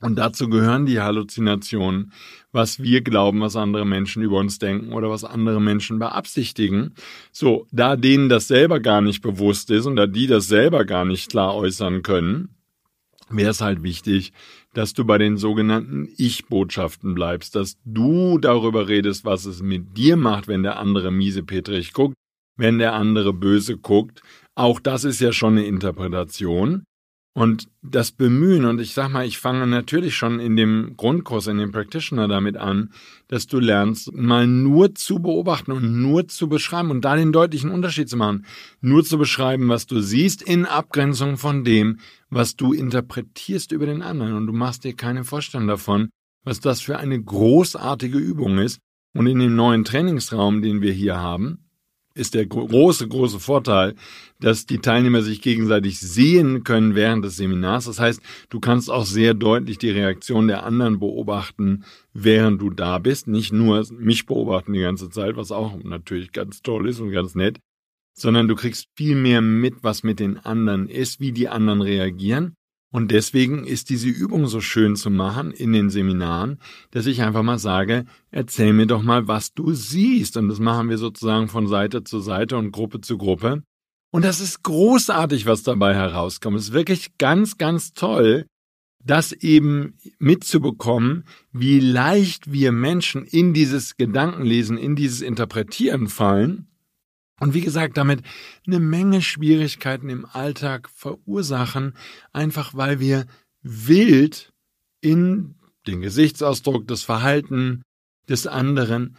Und 0.01 0.17
dazu 0.17 0.49
gehören 0.49 0.85
die 0.85 0.99
Halluzinationen, 0.99 2.11
was 2.51 2.81
wir 2.81 3.01
glauben, 3.01 3.41
was 3.41 3.55
andere 3.55 3.85
Menschen 3.85 4.23
über 4.23 4.37
uns 4.37 4.59
denken 4.59 4.91
oder 4.91 5.09
was 5.09 5.23
andere 5.23 5.61
Menschen 5.61 5.99
beabsichtigen. 5.99 6.93
So, 7.31 7.65
da 7.71 7.95
denen 7.95 8.27
das 8.29 8.47
selber 8.47 8.79
gar 8.79 9.01
nicht 9.01 9.21
bewusst 9.21 9.71
ist 9.71 9.85
und 9.85 9.95
da 9.95 10.05
die 10.05 10.27
das 10.27 10.47
selber 10.47 10.85
gar 10.85 11.05
nicht 11.05 11.29
klar 11.29 11.55
äußern 11.55 12.03
können, 12.03 12.49
wäre 13.29 13.51
es 13.51 13.61
halt 13.61 13.83
wichtig, 13.83 14.33
dass 14.73 14.93
du 14.93 15.05
bei 15.05 15.17
den 15.17 15.37
sogenannten 15.37 16.09
Ich-Botschaften 16.17 17.15
bleibst, 17.15 17.55
dass 17.55 17.77
du 17.85 18.37
darüber 18.37 18.87
redest, 18.87 19.25
was 19.25 19.45
es 19.45 19.61
mit 19.61 19.97
dir 19.97 20.17
macht, 20.17 20.47
wenn 20.47 20.63
der 20.63 20.77
andere 20.77 21.11
miese 21.11 21.41
Petrich 21.43 21.93
guckt, 21.93 22.15
wenn 22.57 22.77
der 22.77 22.93
andere 22.93 23.33
böse 23.33 23.77
guckt. 23.77 24.21
Auch 24.53 24.79
das 24.79 25.05
ist 25.05 25.21
ja 25.21 25.31
schon 25.31 25.57
eine 25.57 25.65
Interpretation. 25.65 26.83
Und 27.37 27.67
das 27.81 28.13
Bemühen, 28.13 28.63
und 28.63 28.79
ich 28.79 28.93
sag 28.93 29.09
mal, 29.09 29.25
ich 29.25 29.39
fange 29.39 29.67
natürlich 29.67 30.15
schon 30.15 30.39
in 30.39 30.55
dem 30.55 30.93
Grundkurs, 30.95 31.47
in 31.47 31.57
dem 31.57 31.73
Practitioner 31.73 32.29
damit 32.29 32.55
an, 32.55 32.93
dass 33.27 33.45
du 33.45 33.59
lernst, 33.59 34.13
mal 34.13 34.47
nur 34.47 34.95
zu 34.95 35.19
beobachten 35.19 35.73
und 35.73 36.01
nur 36.01 36.29
zu 36.29 36.47
beschreiben 36.47 36.91
und 36.91 37.03
da 37.03 37.17
den 37.17 37.33
deutlichen 37.33 37.71
Unterschied 37.71 38.07
zu 38.07 38.15
machen. 38.15 38.45
Nur 38.79 39.03
zu 39.03 39.17
beschreiben, 39.17 39.67
was 39.67 39.85
du 39.85 39.99
siehst, 39.99 40.43
in 40.43 40.65
Abgrenzung 40.65 41.35
von 41.35 41.65
dem, 41.65 41.99
was 42.29 42.55
du 42.55 42.71
interpretierst 42.71 43.73
über 43.73 43.85
den 43.85 44.01
anderen. 44.01 44.35
Und 44.35 44.47
du 44.47 44.53
machst 44.53 44.85
dir 44.85 44.95
keine 44.95 45.25
Vorstellung 45.25 45.67
davon, 45.67 46.07
was 46.45 46.61
das 46.61 46.79
für 46.79 46.99
eine 46.99 47.21
großartige 47.21 48.17
Übung 48.17 48.59
ist. 48.59 48.79
Und 49.13 49.27
in 49.27 49.39
dem 49.39 49.57
neuen 49.57 49.83
Trainingsraum, 49.83 50.61
den 50.61 50.81
wir 50.81 50.93
hier 50.93 51.17
haben, 51.17 51.64
ist 52.15 52.33
der 52.33 52.45
große, 52.45 53.07
große 53.07 53.39
Vorteil, 53.39 53.93
dass 54.39 54.65
die 54.65 54.79
Teilnehmer 54.79 55.21
sich 55.21 55.41
gegenseitig 55.41 55.99
sehen 55.99 56.63
können 56.63 56.95
während 56.95 57.25
des 57.25 57.35
Seminars. 57.35 57.85
Das 57.85 57.99
heißt, 57.99 58.21
du 58.49 58.59
kannst 58.59 58.89
auch 58.89 59.05
sehr 59.05 59.33
deutlich 59.33 59.77
die 59.77 59.89
Reaktion 59.89 60.47
der 60.47 60.63
anderen 60.63 60.99
beobachten, 60.99 61.83
während 62.13 62.61
du 62.61 62.69
da 62.69 62.99
bist. 62.99 63.27
Nicht 63.27 63.51
nur 63.51 63.85
mich 63.91 64.25
beobachten 64.25 64.73
die 64.73 64.79
ganze 64.79 65.09
Zeit, 65.09 65.35
was 65.35 65.51
auch 65.51 65.77
natürlich 65.83 66.31
ganz 66.31 66.61
toll 66.61 66.87
ist 66.87 67.01
und 67.01 67.11
ganz 67.11 67.35
nett, 67.35 67.59
sondern 68.13 68.47
du 68.47 68.55
kriegst 68.55 68.87
viel 68.95 69.15
mehr 69.15 69.41
mit, 69.41 69.83
was 69.83 70.03
mit 70.03 70.19
den 70.21 70.37
anderen 70.37 70.87
ist, 70.87 71.19
wie 71.19 71.33
die 71.33 71.49
anderen 71.49 71.81
reagieren. 71.81 72.55
Und 72.95 73.11
deswegen 73.11 73.65
ist 73.65 73.89
diese 73.89 74.07
Übung 74.07 74.47
so 74.47 74.61
schön 74.61 74.95
zu 74.95 75.09
machen 75.09 75.51
in 75.51 75.73
den 75.73 75.89
Seminaren, 75.89 76.59
dass 76.91 77.07
ich 77.07 77.21
einfach 77.21 77.43
mal 77.43 77.59
sage, 77.59 78.05
erzähl 78.31 78.71
mir 78.71 78.85
doch 78.85 79.03
mal, 79.03 79.27
was 79.27 79.53
du 79.53 79.73
siehst. 79.73 80.37
Und 80.37 80.47
das 80.47 80.59
machen 80.59 80.87
wir 80.87 80.97
sozusagen 80.97 81.49
von 81.49 81.67
Seite 81.67 82.05
zu 82.05 82.21
Seite 82.21 82.55
und 82.55 82.71
Gruppe 82.71 83.01
zu 83.01 83.17
Gruppe. 83.17 83.63
Und 84.11 84.23
das 84.23 84.39
ist 84.39 84.63
großartig, 84.63 85.45
was 85.45 85.63
dabei 85.63 85.93
herauskommt. 85.93 86.57
Es 86.57 86.69
ist 86.69 86.73
wirklich 86.73 87.17
ganz, 87.17 87.57
ganz 87.57 87.93
toll, 87.93 88.45
das 89.03 89.33
eben 89.33 89.97
mitzubekommen, 90.17 91.25
wie 91.51 91.81
leicht 91.81 92.53
wir 92.53 92.71
Menschen 92.71 93.25
in 93.25 93.53
dieses 93.53 93.97
Gedankenlesen, 93.97 94.77
in 94.77 94.95
dieses 94.95 95.19
Interpretieren 95.19 96.07
fallen 96.07 96.69
und 97.39 97.53
wie 97.53 97.61
gesagt, 97.61 97.97
damit 97.97 98.21
eine 98.65 98.79
Menge 98.79 99.21
Schwierigkeiten 99.21 100.09
im 100.09 100.25
Alltag 100.25 100.89
verursachen, 100.89 101.93
einfach 102.31 102.73
weil 102.75 102.99
wir 102.99 103.25
wild 103.61 104.53
in 105.01 105.55
den 105.87 106.01
Gesichtsausdruck, 106.01 106.87
das 106.87 107.03
Verhalten 107.03 107.83
des 108.29 108.47
anderen 108.47 109.17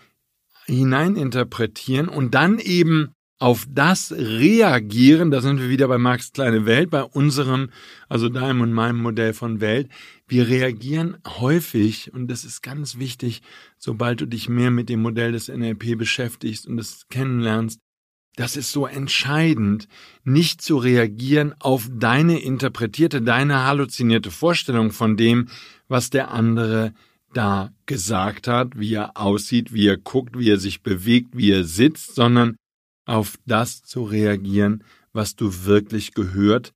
hineininterpretieren 0.65 2.09
und 2.09 2.35
dann 2.35 2.59
eben 2.59 3.13
auf 3.39 3.67
das 3.69 4.13
reagieren, 4.13 5.31
da 5.31 5.43
sind 5.43 5.61
wir 5.61 5.69
wieder 5.69 5.89
bei 5.89 5.99
Marx 5.99 6.33
kleine 6.33 6.65
Welt, 6.65 6.89
bei 6.89 7.03
unserem, 7.03 7.69
also 8.09 8.31
deinem 8.31 8.63
und 8.63 8.73
meinem 8.73 8.99
Modell 8.99 9.35
von 9.35 9.61
Welt. 9.61 9.91
Wir 10.27 10.49
reagieren 10.49 11.19
häufig, 11.27 12.15
und 12.15 12.29
das 12.29 12.45
ist 12.45 12.63
ganz 12.63 12.99
wichtig, 12.99 13.43
sobald 13.77 14.23
du 14.23 14.27
dich 14.27 14.49
mehr 14.49 14.71
mit 14.71 14.89
dem 14.89 15.03
Modell 15.03 15.33
des 15.33 15.49
NLP 15.49 15.99
beschäftigst 15.99 16.67
und 16.67 16.79
es 16.79 17.07
kennenlernst, 17.11 17.81
das 18.37 18.57
ist 18.57 18.71
so 18.71 18.87
entscheidend, 18.87 19.89
nicht 20.23 20.63
zu 20.63 20.77
reagieren 20.77 21.55
auf 21.59 21.89
deine 21.93 22.39
interpretierte, 22.39 23.23
deine 23.23 23.65
halluzinierte 23.65 24.31
Vorstellung 24.31 24.93
von 24.93 25.17
dem, 25.17 25.49
was 25.89 26.11
der 26.11 26.31
andere 26.31 26.93
da 27.33 27.71
gesagt 27.87 28.47
hat, 28.47 28.79
wie 28.79 28.95
er 28.95 29.17
aussieht, 29.17 29.73
wie 29.73 29.87
er 29.87 29.97
guckt, 29.97 30.39
wie 30.39 30.51
er 30.51 30.59
sich 30.59 30.83
bewegt, 30.83 31.37
wie 31.37 31.51
er 31.51 31.65
sitzt, 31.65 32.15
sondern 32.15 32.57
auf 33.07 33.37
das 33.47 33.83
zu 33.83 34.05
reagieren, 34.05 34.85
was 35.13 35.35
du 35.35 35.65
wirklich 35.65 36.13
gehört 36.13 36.73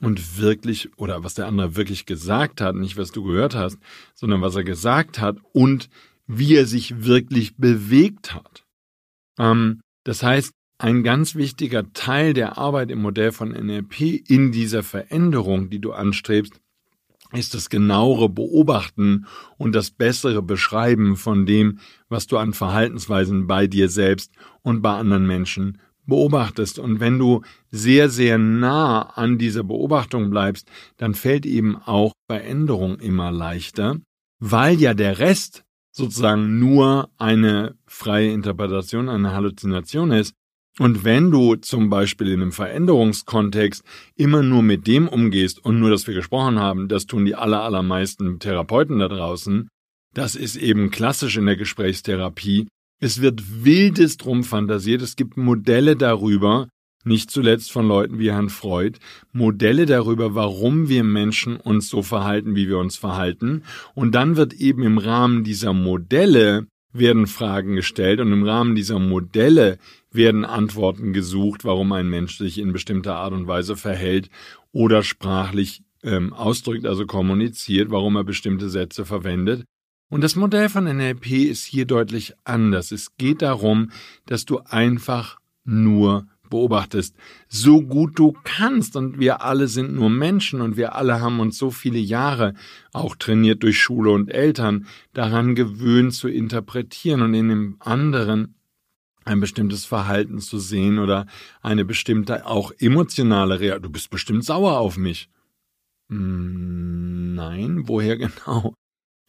und 0.00 0.38
wirklich, 0.38 0.90
oder 0.96 1.24
was 1.24 1.34
der 1.34 1.46
andere 1.46 1.76
wirklich 1.76 2.06
gesagt 2.06 2.60
hat, 2.60 2.74
nicht 2.74 2.96
was 2.96 3.12
du 3.12 3.22
gehört 3.22 3.54
hast, 3.54 3.78
sondern 4.14 4.40
was 4.40 4.56
er 4.56 4.64
gesagt 4.64 5.18
hat 5.18 5.36
und 5.52 5.88
wie 6.26 6.54
er 6.54 6.66
sich 6.66 7.04
wirklich 7.04 7.56
bewegt 7.56 8.34
hat. 8.34 8.64
Ähm, 9.38 9.80
das 10.04 10.22
heißt, 10.22 10.52
ein 10.82 11.04
ganz 11.04 11.36
wichtiger 11.36 11.92
Teil 11.92 12.32
der 12.34 12.58
Arbeit 12.58 12.90
im 12.90 13.00
Modell 13.00 13.30
von 13.30 13.50
NLP 13.50 14.28
in 14.28 14.50
dieser 14.50 14.82
Veränderung, 14.82 15.70
die 15.70 15.78
du 15.78 15.92
anstrebst, 15.92 16.60
ist 17.32 17.54
das 17.54 17.70
genauere 17.70 18.28
Beobachten 18.28 19.26
und 19.58 19.76
das 19.76 19.92
bessere 19.92 20.42
Beschreiben 20.42 21.16
von 21.16 21.46
dem, 21.46 21.78
was 22.08 22.26
du 22.26 22.36
an 22.36 22.52
Verhaltensweisen 22.52 23.46
bei 23.46 23.68
dir 23.68 23.88
selbst 23.88 24.32
und 24.62 24.82
bei 24.82 24.90
anderen 24.90 25.24
Menschen 25.24 25.78
beobachtest. 26.04 26.80
Und 26.80 26.98
wenn 26.98 27.16
du 27.16 27.42
sehr, 27.70 28.10
sehr 28.10 28.36
nah 28.38 29.02
an 29.02 29.38
dieser 29.38 29.62
Beobachtung 29.62 30.30
bleibst, 30.30 30.68
dann 30.96 31.14
fällt 31.14 31.46
eben 31.46 31.76
auch 31.76 32.12
Veränderung 32.28 32.98
immer 32.98 33.30
leichter, 33.30 34.00
weil 34.40 34.80
ja 34.80 34.94
der 34.94 35.20
Rest 35.20 35.62
sozusagen 35.92 36.58
nur 36.58 37.08
eine 37.18 37.76
freie 37.86 38.32
Interpretation, 38.32 39.08
eine 39.08 39.32
Halluzination 39.32 40.10
ist, 40.10 40.34
und 40.78 41.04
wenn 41.04 41.30
du 41.30 41.56
zum 41.56 41.90
Beispiel 41.90 42.28
in 42.28 42.40
einem 42.40 42.52
Veränderungskontext 42.52 43.84
immer 44.16 44.42
nur 44.42 44.62
mit 44.62 44.86
dem 44.86 45.06
umgehst 45.06 45.62
und 45.62 45.78
nur, 45.78 45.90
dass 45.90 46.06
wir 46.06 46.14
gesprochen 46.14 46.58
haben, 46.58 46.88
das 46.88 47.06
tun 47.06 47.26
die 47.26 47.34
aller, 47.34 47.62
allermeisten 47.62 48.38
Therapeuten 48.38 48.98
da 48.98 49.08
draußen, 49.08 49.68
das 50.14 50.34
ist 50.34 50.56
eben 50.56 50.90
klassisch 50.90 51.36
in 51.36 51.46
der 51.46 51.56
Gesprächstherapie. 51.56 52.68
Es 53.00 53.20
wird 53.20 53.64
wildes 53.64 54.16
drum 54.16 54.44
fantasiert, 54.44 55.02
es 55.02 55.16
gibt 55.16 55.36
Modelle 55.36 55.96
darüber, 55.96 56.68
nicht 57.04 57.30
zuletzt 57.30 57.72
von 57.72 57.86
Leuten 57.86 58.18
wie 58.18 58.30
Herrn 58.30 58.48
Freud, 58.48 58.98
Modelle 59.32 59.86
darüber, 59.86 60.34
warum 60.34 60.88
wir 60.88 61.04
Menschen 61.04 61.56
uns 61.56 61.88
so 61.88 62.02
verhalten, 62.02 62.54
wie 62.54 62.68
wir 62.68 62.78
uns 62.78 62.96
verhalten. 62.96 63.64
Und 63.94 64.14
dann 64.14 64.36
wird 64.36 64.54
eben 64.54 64.84
im 64.84 64.98
Rahmen 64.98 65.44
dieser 65.44 65.72
Modelle 65.72 66.66
werden 66.92 67.26
Fragen 67.26 67.74
gestellt 67.74 68.20
und 68.20 68.32
im 68.32 68.44
Rahmen 68.44 68.74
dieser 68.74 68.98
Modelle 68.98 69.78
werden 70.10 70.44
Antworten 70.44 71.12
gesucht, 71.12 71.64
warum 71.64 71.92
ein 71.92 72.08
Mensch 72.08 72.36
sich 72.36 72.58
in 72.58 72.72
bestimmter 72.72 73.16
Art 73.16 73.32
und 73.32 73.46
Weise 73.46 73.76
verhält 73.76 74.28
oder 74.72 75.02
sprachlich 75.02 75.82
ähm, 76.02 76.32
ausdrückt, 76.32 76.86
also 76.86 77.06
kommuniziert, 77.06 77.90
warum 77.90 78.16
er 78.16 78.24
bestimmte 78.24 78.68
Sätze 78.68 79.04
verwendet. 79.04 79.64
Und 80.10 80.22
das 80.22 80.36
Modell 80.36 80.68
von 80.68 80.84
NLP 80.84 81.30
ist 81.30 81.64
hier 81.64 81.86
deutlich 81.86 82.34
anders. 82.44 82.92
Es 82.92 83.16
geht 83.16 83.40
darum, 83.40 83.90
dass 84.26 84.44
du 84.44 84.58
einfach 84.58 85.38
nur 85.64 86.26
beobachtest, 86.52 87.16
so 87.48 87.82
gut 87.82 88.18
du 88.18 88.34
kannst. 88.44 88.94
Und 88.94 89.18
wir 89.18 89.42
alle 89.42 89.66
sind 89.66 89.94
nur 89.94 90.10
Menschen 90.10 90.60
und 90.60 90.76
wir 90.76 90.94
alle 90.94 91.20
haben 91.20 91.40
uns 91.40 91.58
so 91.58 91.70
viele 91.70 91.98
Jahre, 91.98 92.54
auch 92.92 93.16
trainiert 93.16 93.62
durch 93.62 93.80
Schule 93.80 94.12
und 94.12 94.30
Eltern, 94.30 94.86
daran 95.12 95.54
gewöhnt 95.54 96.14
zu 96.14 96.28
interpretieren 96.28 97.22
und 97.22 97.34
in 97.34 97.48
dem 97.48 97.76
anderen 97.80 98.54
ein 99.24 99.40
bestimmtes 99.40 99.84
Verhalten 99.84 100.40
zu 100.40 100.58
sehen 100.58 100.98
oder 100.98 101.26
eine 101.60 101.84
bestimmte 101.84 102.46
auch 102.46 102.72
emotionale 102.78 103.60
Reaktion. 103.60 103.82
Du 103.82 103.90
bist 103.90 104.10
bestimmt 104.10 104.44
sauer 104.44 104.78
auf 104.78 104.96
mich. 104.96 105.28
Hm, 106.08 107.34
nein, 107.34 107.88
woher 107.88 108.16
genau? 108.18 108.74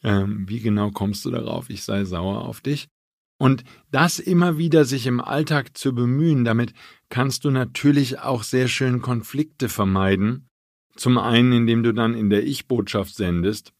Ähm, 0.04 0.50
wie 0.50 0.60
genau 0.60 0.92
kommst 0.92 1.24
du 1.26 1.32
darauf, 1.32 1.70
ich 1.70 1.84
sei 1.84 2.04
sauer 2.04 2.42
auf 2.42 2.62
dich? 2.62 2.88
Und 3.38 3.64
das 3.92 4.20
immer 4.20 4.58
wieder 4.58 4.86
sich 4.86 5.08
im 5.08 5.20
Alltag 5.20 5.78
zu 5.78 5.94
bemühen, 5.94 6.46
damit 6.46 6.74
kannst 7.10 7.46
du 7.46 7.52
natürlich 7.52 8.20
auch 8.20 8.44
sehr 8.44 8.68
schön 8.68 9.02
Konflikte 9.02 9.70
vermeiden. 9.70 10.48
Zum 10.96 11.18
einen, 11.18 11.52
indem 11.52 11.84
du 11.84 11.94
dann 11.94 12.14
in 12.14 12.30
der 12.30 12.46
Ich-Botschaft 12.46 13.16
sendest, 13.16 13.74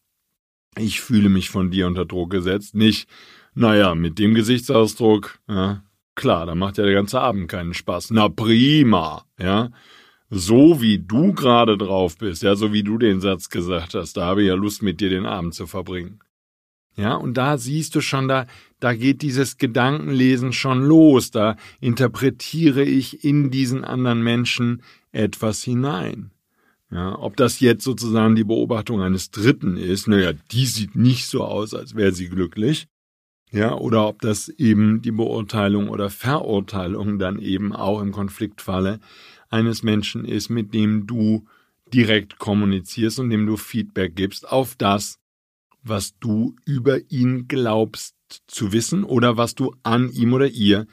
ich 0.76 1.00
fühle 1.00 1.28
mich 1.28 1.50
von 1.50 1.70
dir 1.70 1.86
unter 1.86 2.04
Druck 2.04 2.30
gesetzt, 2.30 2.74
nicht, 2.74 3.08
naja, 3.54 3.94
mit 3.94 4.18
dem 4.18 4.34
Gesichtsausdruck, 4.34 5.38
ja, 5.48 5.84
Klar, 6.14 6.46
da 6.46 6.54
macht 6.54 6.78
ja 6.78 6.84
der 6.84 6.94
ganze 6.94 7.20
Abend 7.20 7.48
keinen 7.48 7.74
Spaß. 7.74 8.10
Na 8.10 8.28
prima, 8.28 9.24
ja. 9.38 9.70
So 10.30 10.80
wie 10.80 10.98
du 10.98 11.32
gerade 11.32 11.76
drauf 11.76 12.16
bist, 12.18 12.42
ja, 12.42 12.56
so 12.56 12.72
wie 12.72 12.82
du 12.82 12.98
den 12.98 13.20
Satz 13.20 13.48
gesagt 13.50 13.94
hast, 13.94 14.16
da 14.16 14.26
habe 14.26 14.42
ich 14.42 14.48
ja 14.48 14.54
Lust, 14.54 14.82
mit 14.82 15.00
dir 15.00 15.10
den 15.10 15.26
Abend 15.26 15.54
zu 15.54 15.66
verbringen. 15.66 16.20
Ja, 16.96 17.14
und 17.14 17.34
da 17.34 17.58
siehst 17.58 17.94
du 17.94 18.00
schon, 18.00 18.28
da, 18.28 18.46
da 18.78 18.94
geht 18.94 19.22
dieses 19.22 19.58
Gedankenlesen 19.58 20.52
schon 20.52 20.84
los, 20.84 21.30
da 21.30 21.56
interpretiere 21.80 22.84
ich 22.84 23.24
in 23.24 23.50
diesen 23.50 23.84
anderen 23.84 24.22
Menschen 24.22 24.82
etwas 25.10 25.62
hinein. 25.62 26.30
Ja, 26.90 27.18
ob 27.18 27.36
das 27.36 27.58
jetzt 27.58 27.82
sozusagen 27.82 28.36
die 28.36 28.44
Beobachtung 28.44 29.00
eines 29.00 29.32
Dritten 29.32 29.76
ist, 29.76 30.06
naja, 30.06 30.32
die 30.52 30.66
sieht 30.66 30.94
nicht 30.94 31.26
so 31.26 31.42
aus, 31.42 31.74
als 31.74 31.96
wäre 31.96 32.12
sie 32.12 32.28
glücklich 32.28 32.86
ja, 33.54 33.72
oder 33.72 34.08
ob 34.08 34.20
das 34.20 34.48
eben 34.48 35.00
die 35.00 35.12
Beurteilung 35.12 35.88
oder 35.88 36.10
Verurteilung 36.10 37.20
dann 37.20 37.38
eben 37.38 37.72
auch 37.72 38.00
im 38.00 38.10
Konfliktfalle 38.10 38.98
eines 39.48 39.84
Menschen 39.84 40.24
ist, 40.24 40.48
mit 40.48 40.74
dem 40.74 41.06
du 41.06 41.46
direkt 41.92 42.38
kommunizierst 42.38 43.20
und 43.20 43.30
dem 43.30 43.46
du 43.46 43.56
Feedback 43.56 44.16
gibst 44.16 44.48
auf 44.50 44.74
das, 44.74 45.20
was 45.84 46.18
du 46.18 46.56
über 46.64 47.10
ihn 47.10 47.46
glaubst 47.46 48.14
zu 48.46 48.72
wissen 48.72 49.04
oder 49.04 49.36
was 49.36 49.54
du 49.54 49.74
an 49.82 50.10
ihm 50.10 50.32
oder 50.32 50.48
ihr 50.48 50.86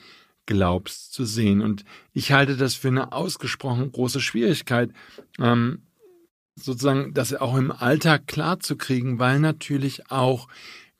glaubst 0.45 1.13
zu 1.13 1.25
sehen. 1.25 1.61
Und 1.61 1.85
ich 2.13 2.31
halte 2.31 2.57
das 2.57 2.75
für 2.75 2.89
eine 2.89 3.13
ausgesprochen 3.13 3.91
große 3.91 4.19
Schwierigkeit, 4.19 4.91
ähm, 5.39 5.83
sozusagen 6.55 7.13
das 7.13 7.33
auch 7.33 7.55
im 7.55 7.71
Alltag 7.71 8.27
klar 8.27 8.59
zu 8.59 8.75
kriegen, 8.75 9.17
weil 9.17 9.39
natürlich 9.39 10.11
auch 10.11 10.47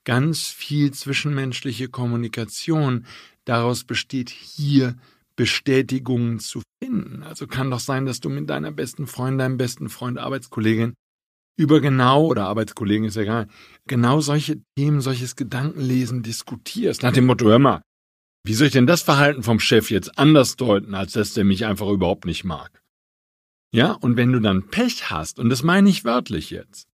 ganz 0.04 0.48
viel 0.48 0.92
zwischenmenschliche 0.92 1.88
Kommunikation 1.88 3.06
daraus 3.44 3.84
besteht, 3.84 4.30
hier 4.30 4.96
Bestätigungen 5.36 6.40
zu 6.40 6.62
finden. 6.82 7.22
Also 7.22 7.46
kann 7.46 7.70
doch 7.70 7.80
sein, 7.80 8.06
dass 8.06 8.20
du 8.20 8.28
mit 8.28 8.48
deiner 8.48 8.72
besten 8.72 9.06
Freundin, 9.06 9.38
deinem 9.38 9.56
besten 9.56 9.88
Freund, 9.88 10.18
Arbeitskollegin 10.18 10.94
über 11.56 11.80
genau 11.80 12.26
oder 12.26 12.46
Arbeitskollegen 12.46 13.06
ist 13.06 13.16
egal, 13.16 13.48
genau 13.86 14.20
solche 14.20 14.60
Themen, 14.76 15.00
solches 15.00 15.36
Gedankenlesen 15.36 16.22
diskutierst. 16.22 17.02
Nach 17.02 17.12
dem 17.12 17.26
Motto, 17.26 17.46
hör 17.46 17.58
mal, 17.58 17.82
Wie 18.44 18.54
soll 18.54 18.66
ich 18.66 18.72
denn 18.72 18.88
das 18.88 19.02
Verhalten 19.02 19.42
vom 19.44 19.60
Chef 19.60 19.90
jetzt 19.90 20.18
anders 20.18 20.56
deuten, 20.56 20.94
als 20.94 21.12
dass 21.12 21.34
der 21.34 21.44
mich 21.44 21.64
einfach 21.64 21.88
überhaupt 21.88 22.24
nicht 22.24 22.44
mag? 22.44 22.82
Ja, 23.72 23.92
und 23.92 24.16
wenn 24.16 24.32
du 24.32 24.40
dann 24.40 24.68
Pech 24.68 25.10
hast, 25.10 25.38
und 25.38 25.48
das 25.48 25.62
meine 25.62 25.88
ich 25.88 26.04
wörtlich 26.04 26.50
jetzt, 26.50 26.88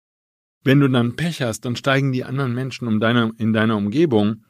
wenn 0.64 0.80
du 0.80 0.88
dann 0.88 1.14
Pech 1.14 1.42
hast, 1.42 1.60
dann 1.64 1.76
steigen 1.76 2.10
die 2.10 2.24
anderen 2.24 2.52
Menschen 2.52 2.88
um 2.88 2.98
deine, 2.98 3.32
in 3.38 3.52
deiner 3.52 3.76
Umgebung 3.76 4.44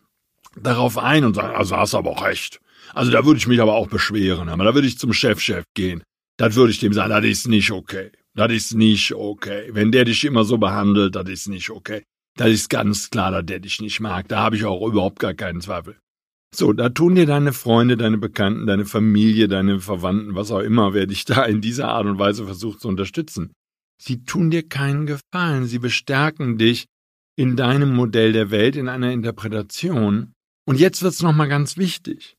darauf 0.56 0.96
ein 0.96 1.24
und 1.24 1.34
sagen, 1.34 1.54
also 1.54 1.76
hast 1.76 1.92
du 1.92 1.98
aber 1.98 2.10
auch 2.12 2.24
recht. 2.24 2.60
Also 2.94 3.12
da 3.12 3.26
würde 3.26 3.38
ich 3.38 3.46
mich 3.46 3.60
aber 3.60 3.74
auch 3.74 3.88
beschweren, 3.88 4.48
aber 4.48 4.64
da 4.64 4.74
würde 4.74 4.88
ich 4.88 4.98
zum 4.98 5.12
Chefchef 5.12 5.58
-Chef 5.58 5.64
gehen. 5.74 6.02
Das 6.38 6.54
würde 6.54 6.72
ich 6.72 6.78
dem 6.78 6.94
sagen, 6.94 7.10
das 7.10 7.24
ist 7.24 7.46
nicht 7.46 7.70
okay. 7.70 8.10
Das 8.36 8.52
ist 8.52 8.74
nicht 8.74 9.14
okay. 9.14 9.70
Wenn 9.72 9.90
der 9.90 10.04
dich 10.04 10.22
immer 10.24 10.44
so 10.44 10.58
behandelt, 10.58 11.16
das 11.16 11.28
ist 11.28 11.48
nicht 11.48 11.70
okay. 11.70 12.02
Das 12.36 12.50
ist 12.50 12.68
ganz 12.68 13.08
klar, 13.08 13.30
dass 13.30 13.46
der 13.46 13.60
dich 13.60 13.80
nicht 13.80 13.98
mag. 14.00 14.28
Da 14.28 14.40
habe 14.40 14.56
ich 14.56 14.64
auch 14.66 14.86
überhaupt 14.86 15.20
gar 15.20 15.32
keinen 15.32 15.62
Zweifel. 15.62 15.98
So, 16.54 16.74
da 16.74 16.90
tun 16.90 17.14
dir 17.14 17.24
deine 17.24 17.54
Freunde, 17.54 17.96
deine 17.96 18.18
Bekannten, 18.18 18.66
deine 18.66 18.84
Familie, 18.84 19.48
deine 19.48 19.80
Verwandten, 19.80 20.34
was 20.34 20.50
auch 20.50 20.60
immer, 20.60 20.92
wer 20.92 21.06
dich 21.06 21.24
da 21.24 21.44
in 21.44 21.62
dieser 21.62 21.88
Art 21.88 22.06
und 22.06 22.18
Weise 22.18 22.44
versucht 22.44 22.80
zu 22.80 22.88
unterstützen. 22.88 23.52
Sie 24.00 24.22
tun 24.24 24.50
dir 24.50 24.68
keinen 24.68 25.06
Gefallen. 25.06 25.64
Sie 25.64 25.78
bestärken 25.78 26.58
dich 26.58 26.84
in 27.36 27.56
deinem 27.56 27.94
Modell 27.94 28.32
der 28.32 28.50
Welt, 28.50 28.76
in 28.76 28.88
einer 28.88 29.12
Interpretation. 29.12 30.34
Und 30.68 30.78
jetzt 30.78 31.02
wird's 31.02 31.22
nochmal 31.22 31.48
ganz 31.48 31.78
wichtig. 31.78 32.35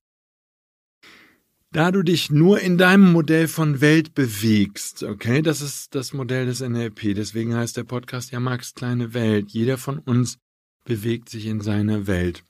Da 1.77 1.91
du 1.91 2.01
dich 2.01 2.31
nur 2.31 2.59
in 2.59 2.79
deinem 2.79 3.11
Modell 3.11 3.47
von 3.47 3.81
Welt 3.81 4.15
bewegst, 4.15 5.03
okay, 5.03 5.43
das 5.43 5.61
ist 5.61 5.93
das 5.93 6.11
Modell 6.11 6.47
des 6.47 6.61
NLP, 6.61 7.13
deswegen 7.13 7.53
heißt 7.53 7.77
der 7.77 7.83
Podcast 7.83 8.31
ja 8.31 8.39
Max 8.39 8.73
kleine 8.73 9.13
Welt. 9.13 9.51
Jeder 9.51 9.77
von 9.77 9.99
uns 9.99 10.39
bewegt 10.85 11.29
sich 11.29 11.45
in 11.45 11.61
seiner 11.61 12.07
Welt. 12.07 12.43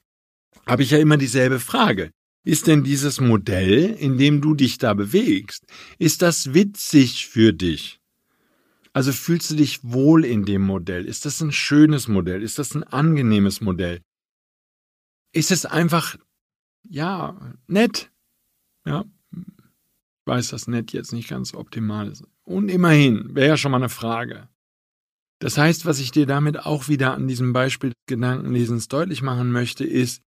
Habe 0.65 0.83
ich 0.83 0.91
ja 0.91 0.99
immer 0.99 1.17
dieselbe 1.17 1.59
Frage. 1.59 2.11
Ist 2.45 2.67
denn 2.67 2.85
dieses 2.85 3.19
Modell, 3.19 3.97
in 3.99 4.17
dem 4.17 4.39
du 4.39 4.53
dich 4.53 4.77
da 4.77 4.93
bewegst, 4.93 5.65
ist 5.99 6.21
das 6.21 6.53
witzig 6.53 7.27
für 7.27 7.51
dich? 7.51 7.99
Also 8.93 9.11
fühlst 9.11 9.51
du 9.51 9.55
dich 9.55 9.83
wohl 9.83 10.23
in 10.23 10.45
dem 10.45 10.61
Modell? 10.61 11.03
Ist 11.03 11.25
das 11.25 11.41
ein 11.41 11.51
schönes 11.51 12.07
Modell? 12.07 12.41
Ist 12.41 12.59
das 12.59 12.73
ein 12.73 12.83
angenehmes 12.83 13.59
Modell? 13.59 13.99
Ist 15.33 15.51
es 15.51 15.65
einfach, 15.65 16.15
ja, 16.87 17.57
nett? 17.67 18.09
Ja, 18.85 19.03
weiß, 20.27 20.49
dass 20.49 20.67
nett 20.67 20.93
jetzt 20.93 21.13
nicht 21.13 21.29
ganz 21.29 21.53
optimal 21.53 22.09
ist. 22.09 22.23
Und 22.43 22.69
immerhin, 22.69 23.35
wäre 23.35 23.47
ja 23.47 23.57
schon 23.57 23.71
mal 23.71 23.77
eine 23.77 23.89
Frage. 23.89 24.47
Das 25.39 25.57
heißt, 25.57 25.85
was 25.85 25.99
ich 25.99 26.11
dir 26.11 26.25
damit 26.25 26.65
auch 26.65 26.87
wieder 26.87 27.13
an 27.13 27.27
diesem 27.27 27.53
Beispiel 27.53 27.93
Gedankenlesens 28.07 28.87
deutlich 28.87 29.21
machen 29.21 29.51
möchte, 29.51 29.85
ist, 29.85 30.21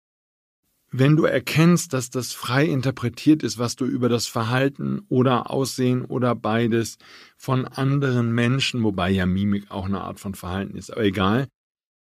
wenn 0.93 1.17
du 1.17 1.25
erkennst, 1.25 1.93
dass 1.93 2.11
das 2.11 2.33
frei 2.33 2.67
interpretiert 2.67 3.43
ist, 3.43 3.59
was 3.59 3.77
du 3.77 3.85
über 3.85 4.09
das 4.09 4.27
Verhalten 4.27 5.03
oder 5.09 5.51
Aussehen 5.51 6.05
oder 6.05 6.35
beides 6.35 6.99
von 7.37 7.65
anderen 7.65 8.33
Menschen, 8.33 8.83
wobei 8.83 9.11
ja 9.11 9.27
Mimik 9.27 9.71
auch 9.71 9.87
eine 9.87 10.01
Art 10.01 10.19
von 10.19 10.35
Verhalten 10.35 10.77
ist, 10.77 10.91
aber 10.91 11.05
egal, 11.05 11.49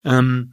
ähm, 0.05 0.53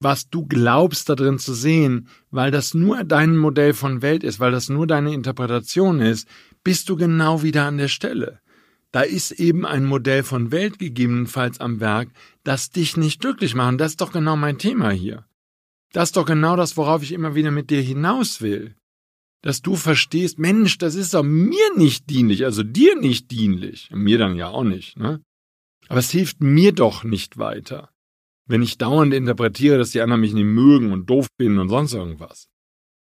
was 0.00 0.28
du 0.28 0.46
glaubst 0.46 1.08
da 1.08 1.14
drin 1.14 1.38
zu 1.38 1.54
sehen, 1.54 2.08
weil 2.30 2.50
das 2.50 2.74
nur 2.74 3.04
dein 3.04 3.36
Modell 3.36 3.74
von 3.74 4.02
Welt 4.02 4.24
ist, 4.24 4.40
weil 4.40 4.52
das 4.52 4.68
nur 4.68 4.86
deine 4.86 5.12
Interpretation 5.14 6.00
ist, 6.00 6.28
bist 6.62 6.88
du 6.88 6.96
genau 6.96 7.42
wieder 7.42 7.64
an 7.64 7.78
der 7.78 7.88
Stelle. 7.88 8.40
Da 8.92 9.02
ist 9.02 9.32
eben 9.32 9.66
ein 9.66 9.84
Modell 9.84 10.22
von 10.22 10.52
Welt 10.52 10.78
gegebenenfalls 10.78 11.58
am 11.58 11.80
Werk, 11.80 12.10
das 12.44 12.70
dich 12.70 12.96
nicht 12.96 13.20
glücklich 13.20 13.54
macht. 13.54 13.80
Das 13.80 13.92
ist 13.92 14.00
doch 14.00 14.12
genau 14.12 14.36
mein 14.36 14.58
Thema 14.58 14.90
hier. 14.90 15.26
Das 15.92 16.10
ist 16.10 16.16
doch 16.16 16.26
genau 16.26 16.54
das, 16.54 16.76
worauf 16.76 17.02
ich 17.02 17.12
immer 17.12 17.34
wieder 17.34 17.50
mit 17.50 17.70
dir 17.70 17.80
hinaus 17.80 18.40
will. 18.40 18.76
Dass 19.42 19.62
du 19.62 19.76
verstehst, 19.76 20.38
Mensch, 20.38 20.78
das 20.78 20.94
ist 20.94 21.14
doch 21.14 21.22
mir 21.22 21.76
nicht 21.76 22.08
dienlich, 22.08 22.44
also 22.44 22.62
dir 22.62 22.98
nicht 22.98 23.30
dienlich. 23.30 23.90
Mir 23.92 24.18
dann 24.18 24.36
ja 24.36 24.48
auch 24.48 24.64
nicht, 24.64 24.96
ne? 24.96 25.20
Aber 25.88 25.98
es 25.98 26.10
hilft 26.10 26.40
mir 26.40 26.72
doch 26.72 27.04
nicht 27.04 27.36
weiter 27.36 27.90
wenn 28.46 28.62
ich 28.62 28.78
dauernd 28.78 29.14
interpretiere, 29.14 29.78
dass 29.78 29.90
die 29.90 30.00
anderen 30.00 30.20
mich 30.20 30.34
nicht 30.34 30.44
mögen 30.44 30.92
und 30.92 31.08
doof 31.08 31.28
bin 31.36 31.58
und 31.58 31.68
sonst 31.68 31.94
irgendwas. 31.94 32.48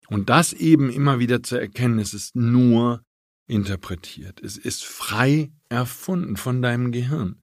Und 0.08 0.28
das 0.28 0.52
eben 0.52 0.90
immer 0.90 1.20
wieder 1.20 1.42
zu 1.42 1.56
erkennen, 1.56 1.98
es 1.98 2.14
ist 2.14 2.34
nur 2.34 3.02
interpretiert. 3.46 4.40
Es 4.40 4.56
ist 4.56 4.84
frei 4.84 5.52
erfunden 5.68 6.36
von 6.36 6.62
deinem 6.62 6.90
Gehirn. 6.90 7.40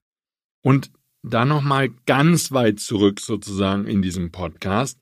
Und 0.62 0.90
da 1.22 1.44
nochmal 1.44 1.90
ganz 2.06 2.52
weit 2.52 2.80
zurück 2.80 3.20
sozusagen 3.20 3.86
in 3.86 4.02
diesem 4.02 4.30
Podcast. 4.30 4.98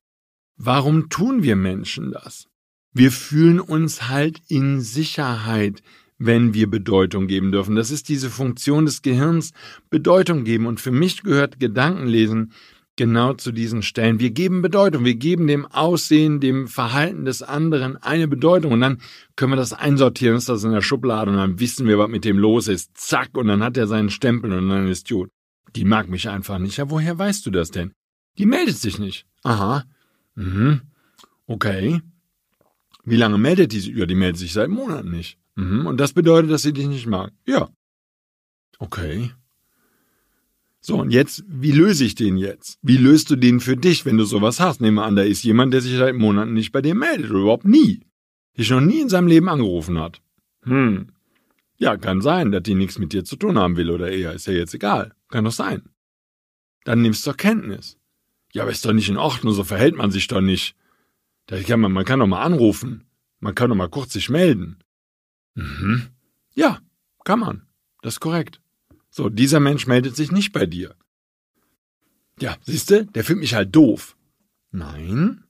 Warum 0.57 1.09
tun 1.09 1.42
wir 1.42 1.57
Menschen 1.57 2.12
das? 2.12 2.46
Wir 2.92 3.12
fühlen 3.12 3.61
uns 3.61 4.09
halt 4.09 4.40
in 4.49 4.81
Sicherheit, 4.81 5.83
wenn 6.18 6.55
wir 6.55 6.70
Bedeutung 6.70 7.27
geben 7.27 7.53
dürfen. 7.53 7.77
Das 7.77 7.90
ist 7.90 8.09
diese 8.09 8.31
Funktion 8.31 8.87
des 8.87 9.03
Gehirns, 9.03 9.53
Bedeutung 9.90 10.44
geben. 10.44 10.66
Und 10.66 10.81
für 10.81 10.92
mich 10.92 11.22
gehört 11.22 11.61
Gedankenlesen 11.61 12.53
genau 12.96 13.35
zu 13.35 13.52
diesen 13.52 13.82
Stellen. 13.82 14.18
Wir 14.20 14.30
geben 14.30 14.62
Bedeutung, 14.62 15.04
wir 15.04 15.14
geben 15.14 15.46
dem 15.46 15.66
Aussehen, 15.66 16.40
dem 16.40 16.66
Verhalten 16.66 17.24
des 17.24 17.42
anderen 17.42 17.96
eine 17.98 18.26
Bedeutung 18.26 18.72
und 18.72 18.80
dann 18.80 19.00
können 19.37 19.52
wir 19.52 19.56
das 19.56 19.72
einsortieren, 19.72 20.37
ist 20.37 20.48
das 20.48 20.64
in 20.64 20.72
der 20.72 20.80
Schublade 20.80 21.30
und 21.30 21.37
dann 21.37 21.61
wissen 21.61 21.87
wir, 21.87 21.98
was 21.98 22.09
mit 22.09 22.24
dem 22.24 22.38
los 22.38 22.68
ist. 22.68 22.96
Zack, 22.96 23.37
und 23.37 23.48
dann 23.48 23.62
hat 23.62 23.76
er 23.76 23.87
seinen 23.87 24.11
Stempel 24.11 24.52
und 24.52 24.68
dann 24.68 24.88
ist 24.88 25.09
gut. 25.09 25.30
Die 25.74 25.85
mag 25.85 26.09
mich 26.09 26.28
einfach 26.28 26.59
nicht. 26.59 26.78
Ja, 26.78 26.90
woher 26.90 27.18
weißt 27.18 27.44
du 27.44 27.50
das 27.50 27.70
denn? 27.70 27.92
Die 28.38 28.46
meldet 28.46 28.78
sich 28.78 28.98
nicht. 28.98 29.26
Aha. 29.42 29.85
Mhm. 30.35 30.80
Okay. 31.46 32.00
Wie 33.04 33.16
lange 33.16 33.38
meldet 33.38 33.72
die 33.72 33.80
sich? 33.80 33.94
Ja, 33.94 34.06
die 34.06 34.14
meldet 34.14 34.38
sich 34.38 34.52
seit 34.52 34.68
Monaten 34.68 35.11
nicht. 35.11 35.38
Mhm. 35.54 35.87
Und 35.87 35.98
das 35.98 36.12
bedeutet, 36.12 36.50
dass 36.50 36.62
sie 36.62 36.72
dich 36.72 36.87
nicht 36.87 37.06
mag. 37.06 37.32
Ja. 37.46 37.68
Okay. 38.78 39.30
So, 40.87 41.01
und 41.01 41.11
jetzt, 41.11 41.42
wie 41.49 41.72
löse 41.72 42.05
ich 42.05 42.14
den 42.14 42.37
jetzt? 42.37 42.79
Wie 42.81 42.96
löst 42.96 43.29
du 43.29 43.35
den 43.35 43.59
für 43.59 43.77
dich, 43.77 44.07
wenn 44.07 44.18
du 44.18 44.25
sowas 44.25 44.61
hast? 44.61 44.81
Nehmen 44.81 44.99
wir 44.99 45.05
an, 45.05 45.16
da 45.16 45.22
ist 45.22 45.42
jemand, 45.42 45.75
der 45.75 45.81
sich 45.81 45.96
seit 45.96 46.14
Monaten 46.14 46.53
nicht 46.53 46.70
bei 46.70 46.81
dir 46.81 46.94
meldet 46.94 47.33
oder 47.33 47.40
überhaupt 47.40 47.64
nie. 47.64 48.03
Dich 48.57 48.70
noch 48.70 48.81
nie 48.81 49.01
in 49.01 49.09
seinem 49.09 49.27
Leben 49.27 49.49
angerufen 49.49 49.99
hat. 49.99 50.22
Hm. 50.62 51.09
Ja, 51.77 51.96
kann 51.96 52.20
sein, 52.20 52.53
dass 52.53 52.62
die 52.62 52.77
nichts 52.77 53.01
mit 53.01 53.12
dir 53.12 53.25
zu 53.25 53.35
tun 53.35 53.59
haben 53.59 53.77
will 53.77 53.90
oder 53.90 54.12
eher, 54.12 54.33
ist 54.33 54.46
ja 54.46 54.53
jetzt 54.53 54.75
egal. 54.75 55.12
Kann 55.29 55.44
doch 55.44 55.51
sein. 55.51 55.83
Dann 56.85 57.03
nimmst 57.03 57.22
du 57.22 57.31
zur 57.31 57.37
Kenntnis. 57.37 57.99
Ja, 58.53 58.62
aber 58.62 58.70
ist 58.70 58.85
doch 58.85 58.92
nicht 58.92 59.09
in 59.09 59.16
Ordnung, 59.16 59.55
so 59.55 59.64
verhält 59.64 59.96
man 59.96 60.12
sich 60.12 60.29
doch 60.29 60.40
nicht. 60.40 60.77
Da 61.46 61.61
kann 61.62 61.81
man, 61.81 61.90
man 61.90 62.05
kann 62.05 62.20
doch 62.20 62.29
mal 62.29 62.44
anrufen. 62.44 63.09
Man 63.40 63.57
kann 63.57 63.70
doch 63.70 63.77
mal 63.77 63.88
kurz 63.88 64.12
sich 64.12 64.31
melden. 64.31 64.79
Mhm. 65.57 66.11
Ja, 66.55 66.79
kann 67.25 67.40
man. 67.40 67.66
Das 68.03 68.14
ist 68.14 68.20
korrekt. 68.20 68.61
So, 69.16 69.31
dieser 69.31 69.61
Mensch 69.61 69.87
meldet 69.87 70.14
sich 70.14 70.31
nicht 70.31 70.52
bei 70.52 70.66
dir. 70.66 70.94
Ja, 72.38 72.55
siehste, 72.61 73.07
der 73.07 73.24
fühlt 73.24 73.38
mich 73.38 73.55
halt 73.55 73.74
doof. 73.74 74.14
Nein. 74.72 75.42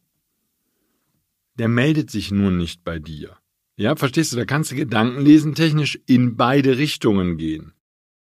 Der 1.58 1.66
meldet 1.66 2.08
sich 2.08 2.30
nur 2.30 2.52
nicht 2.52 2.84
bei 2.84 3.00
dir. 3.00 3.36
Ja, 3.76 3.96
verstehst 3.96 4.32
du, 4.32 4.36
da 4.36 4.44
kannst 4.44 4.70
du 4.70 4.76
Gedankenlesen 4.76 5.56
technisch 5.56 5.98
in 6.06 6.36
beide 6.36 6.78
Richtungen 6.78 7.38
gehen. 7.38 7.72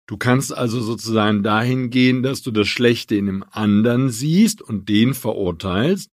Du 0.07 0.17
kannst 0.17 0.57
also 0.57 0.81
sozusagen 0.81 1.43
dahin 1.43 1.91
gehen, 1.91 2.23
dass 2.23 2.41
du 2.41 2.49
das 2.49 2.67
Schlechte 2.67 3.15
in 3.15 3.27
dem 3.27 3.43
anderen 3.51 4.09
siehst 4.09 4.63
und 4.63 4.89
den 4.89 5.13
verurteilst, 5.13 6.09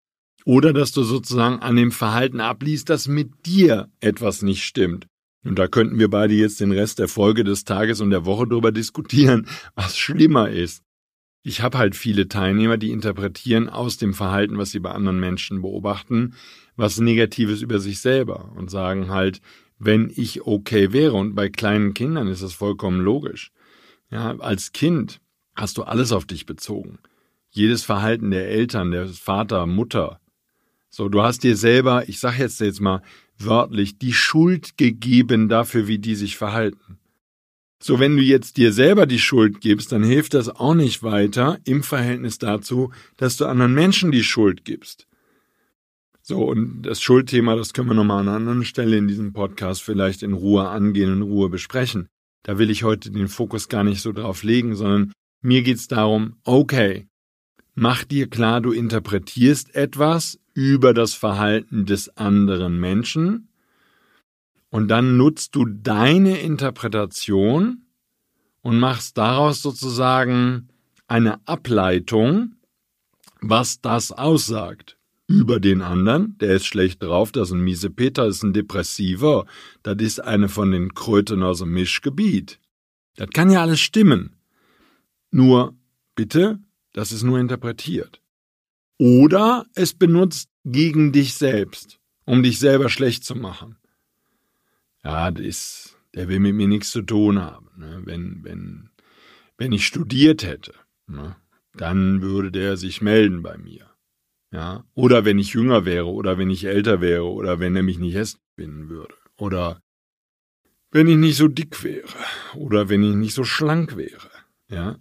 oder 0.45 0.71
dass 0.71 0.93
du 0.93 1.03
sozusagen 1.03 1.59
an 1.59 1.75
dem 1.75 1.91
Verhalten 1.91 2.39
abliest, 2.39 2.89
dass 2.89 3.09
mit 3.09 3.45
dir 3.45 3.91
etwas 3.99 4.43
nicht 4.43 4.63
stimmt. 4.63 5.07
Und 5.43 5.57
da 5.57 5.67
könnten 5.67 5.99
wir 5.99 6.09
beide 6.09 6.33
jetzt 6.33 6.59
den 6.59 6.71
Rest 6.71 6.99
der 6.99 7.07
Folge 7.07 7.43
des 7.43 7.63
Tages 7.63 8.01
und 8.01 8.09
der 8.09 8.25
Woche 8.25 8.47
darüber 8.47 8.71
diskutieren, 8.71 9.47
was 9.75 9.97
schlimmer 9.97 10.49
ist. 10.49 10.83
Ich 11.41 11.61
habe 11.61 11.77
halt 11.77 11.95
viele 11.95 12.27
Teilnehmer, 12.27 12.77
die 12.77 12.91
interpretieren 12.91 13.69
aus 13.69 13.97
dem 13.97 14.13
Verhalten, 14.13 14.57
was 14.57 14.71
sie 14.71 14.79
bei 14.79 14.91
anderen 14.91 15.19
Menschen 15.19 15.61
beobachten, 15.61 16.35
was 16.75 16.99
Negatives 16.99 17.61
über 17.61 17.79
sich 17.79 18.01
selber 18.01 18.51
und 18.57 18.69
sagen 18.69 19.09
halt, 19.09 19.41
wenn 19.77 20.11
ich 20.13 20.45
okay 20.45 20.91
wäre, 20.91 21.13
und 21.13 21.35
bei 21.35 21.47
kleinen 21.47 21.93
Kindern 21.93 22.27
ist 22.27 22.43
das 22.43 22.53
vollkommen 22.53 22.99
logisch. 22.99 23.51
Ja, 24.11 24.37
als 24.39 24.73
Kind 24.73 25.21
hast 25.55 25.77
du 25.77 25.83
alles 25.83 26.11
auf 26.11 26.25
dich 26.25 26.45
bezogen. 26.45 26.99
Jedes 27.49 27.83
Verhalten 27.83 28.31
der 28.31 28.49
Eltern, 28.49 28.91
der 28.91 29.07
Vater, 29.07 29.65
Mutter. 29.65 30.19
So, 30.89 31.07
du 31.07 31.21
hast 31.21 31.43
dir 31.43 31.55
selber, 31.55 32.09
ich 32.09 32.19
sag 32.19 32.37
jetzt 32.37 32.59
jetzt 32.59 32.81
mal, 32.81 33.01
wörtlich 33.39 33.97
die 33.97 34.13
Schuld 34.13 34.77
gegeben 34.77 35.49
dafür, 35.49 35.87
wie 35.87 35.99
die 35.99 36.15
sich 36.15 36.37
verhalten. 36.37 36.99
So, 37.81 37.99
wenn 37.99 38.17
du 38.17 38.21
jetzt 38.21 38.57
dir 38.57 38.73
selber 38.73 39.05
die 39.05 39.19
Schuld 39.19 39.61
gibst, 39.61 39.93
dann 39.93 40.03
hilft 40.03 40.33
das 40.33 40.49
auch 40.49 40.73
nicht 40.73 41.01
weiter 41.01 41.59
im 41.63 41.81
Verhältnis 41.81 42.37
dazu, 42.37 42.91
dass 43.15 43.37
du 43.37 43.45
anderen 43.45 43.73
Menschen 43.73 44.11
die 44.11 44.23
Schuld 44.23 44.65
gibst. 44.65 45.07
So, 46.21 46.43
und 46.43 46.83
das 46.83 47.01
Schuldthema, 47.01 47.55
das 47.55 47.73
können 47.73 47.89
wir 47.89 47.95
nochmal 47.95 48.19
an 48.19 48.27
einer 48.27 48.37
anderen 48.37 48.65
Stelle 48.65 48.97
in 48.97 49.07
diesem 49.07 49.31
Podcast 49.31 49.81
vielleicht 49.81 50.23
in 50.23 50.33
Ruhe 50.33 50.67
angehen, 50.67 51.13
in 51.13 51.21
Ruhe 51.21 51.49
besprechen. 51.49 52.09
Da 52.43 52.59
will 52.59 52.69
ich 52.69 52.83
heute 52.83 53.11
den 53.11 53.29
Fokus 53.29 53.69
gar 53.69 53.83
nicht 53.83 54.01
so 54.01 54.11
drauf 54.11 54.43
legen, 54.43 54.75
sondern 54.75 55.13
mir 55.41 55.63
geht's 55.63 55.87
darum, 55.87 56.35
okay, 56.43 57.07
Mach 57.81 58.03
dir 58.03 58.29
klar, 58.29 58.59
du 58.59 58.73
interpretierst 58.73 59.73
etwas 59.73 60.37
über 60.53 60.93
das 60.93 61.13
Verhalten 61.13 61.85
des 61.85 62.09
anderen 62.17 62.77
Menschen 62.77 63.47
und 64.69 64.89
dann 64.89 65.15
nutzt 65.15 65.55
du 65.55 65.63
deine 65.63 66.41
Interpretation 66.41 67.85
und 68.63 68.79
machst 68.79 69.17
daraus 69.17 69.61
sozusagen 69.61 70.67
eine 71.07 71.39
Ableitung, 71.47 72.57
was 73.39 73.79
das 73.79 74.11
aussagt 74.11 74.97
über 75.27 75.61
den 75.61 75.81
anderen, 75.81 76.37
der 76.39 76.57
ist 76.57 76.65
schlecht 76.65 77.01
drauf, 77.01 77.31
das 77.31 77.47
ist 77.47 77.53
ein 77.53 77.63
miese 77.63 77.89
Peter, 77.89 78.25
das 78.25 78.35
ist 78.35 78.43
ein 78.43 78.51
Depressiver, 78.51 79.45
das 79.83 79.95
ist 79.99 80.19
eine 80.19 80.49
von 80.49 80.71
den 80.71 80.95
Kröten 80.95 81.43
aus 81.43 81.59
dem 81.59 81.71
Mischgebiet. 81.71 82.59
Das 83.15 83.29
kann 83.29 83.49
ja 83.49 83.61
alles 83.61 83.79
stimmen. 83.79 84.35
Nur, 85.31 85.77
bitte, 86.15 86.59
das 86.93 87.11
ist 87.11 87.23
nur 87.23 87.39
interpretiert. 87.39 88.21
Oder 88.97 89.65
es 89.75 89.93
benutzt 89.93 90.49
gegen 90.65 91.11
dich 91.11 91.35
selbst, 91.35 91.99
um 92.25 92.43
dich 92.43 92.59
selber 92.59 92.89
schlecht 92.89 93.23
zu 93.23 93.35
machen. 93.35 93.77
Ja, 95.03 95.31
das 95.31 95.95
der 96.15 96.27
will 96.27 96.39
mit 96.39 96.55
mir 96.55 96.67
nichts 96.67 96.91
zu 96.91 97.01
tun 97.01 97.39
haben. 97.39 97.69
Ne? 97.77 98.01
Wenn, 98.03 98.43
wenn, 98.43 98.89
wenn 99.57 99.71
ich 99.71 99.85
studiert 99.85 100.43
hätte, 100.43 100.73
ne? 101.07 101.35
dann 101.73 102.21
würde 102.21 102.51
der 102.51 102.77
sich 102.77 103.01
melden 103.01 103.41
bei 103.41 103.57
mir. 103.57 103.89
Ja, 104.51 104.83
oder 104.95 105.25
wenn 105.25 105.37
ich 105.37 105.53
jünger 105.53 105.85
wäre, 105.85 106.07
oder 106.07 106.39
wenn 106.39 106.49
ich 106.49 106.65
älter 106.65 107.01
wäre, 107.01 107.25
oder 107.25 107.59
wenn 107.59 107.75
er 107.75 107.83
mich 107.83 107.99
nicht 107.99 108.15
essen 108.15 108.39
finden 108.55 108.89
würde, 108.89 109.13
oder 109.37 109.79
wenn 110.89 111.07
ich 111.07 111.17
nicht 111.17 111.37
so 111.37 111.47
dick 111.47 111.83
wäre, 111.83 112.07
oder 112.55 112.89
wenn 112.89 113.03
ich 113.03 113.15
nicht 113.15 113.35
so 113.35 113.43
schlank 113.43 113.95
wäre, 113.95 114.31
ja, 114.67 114.97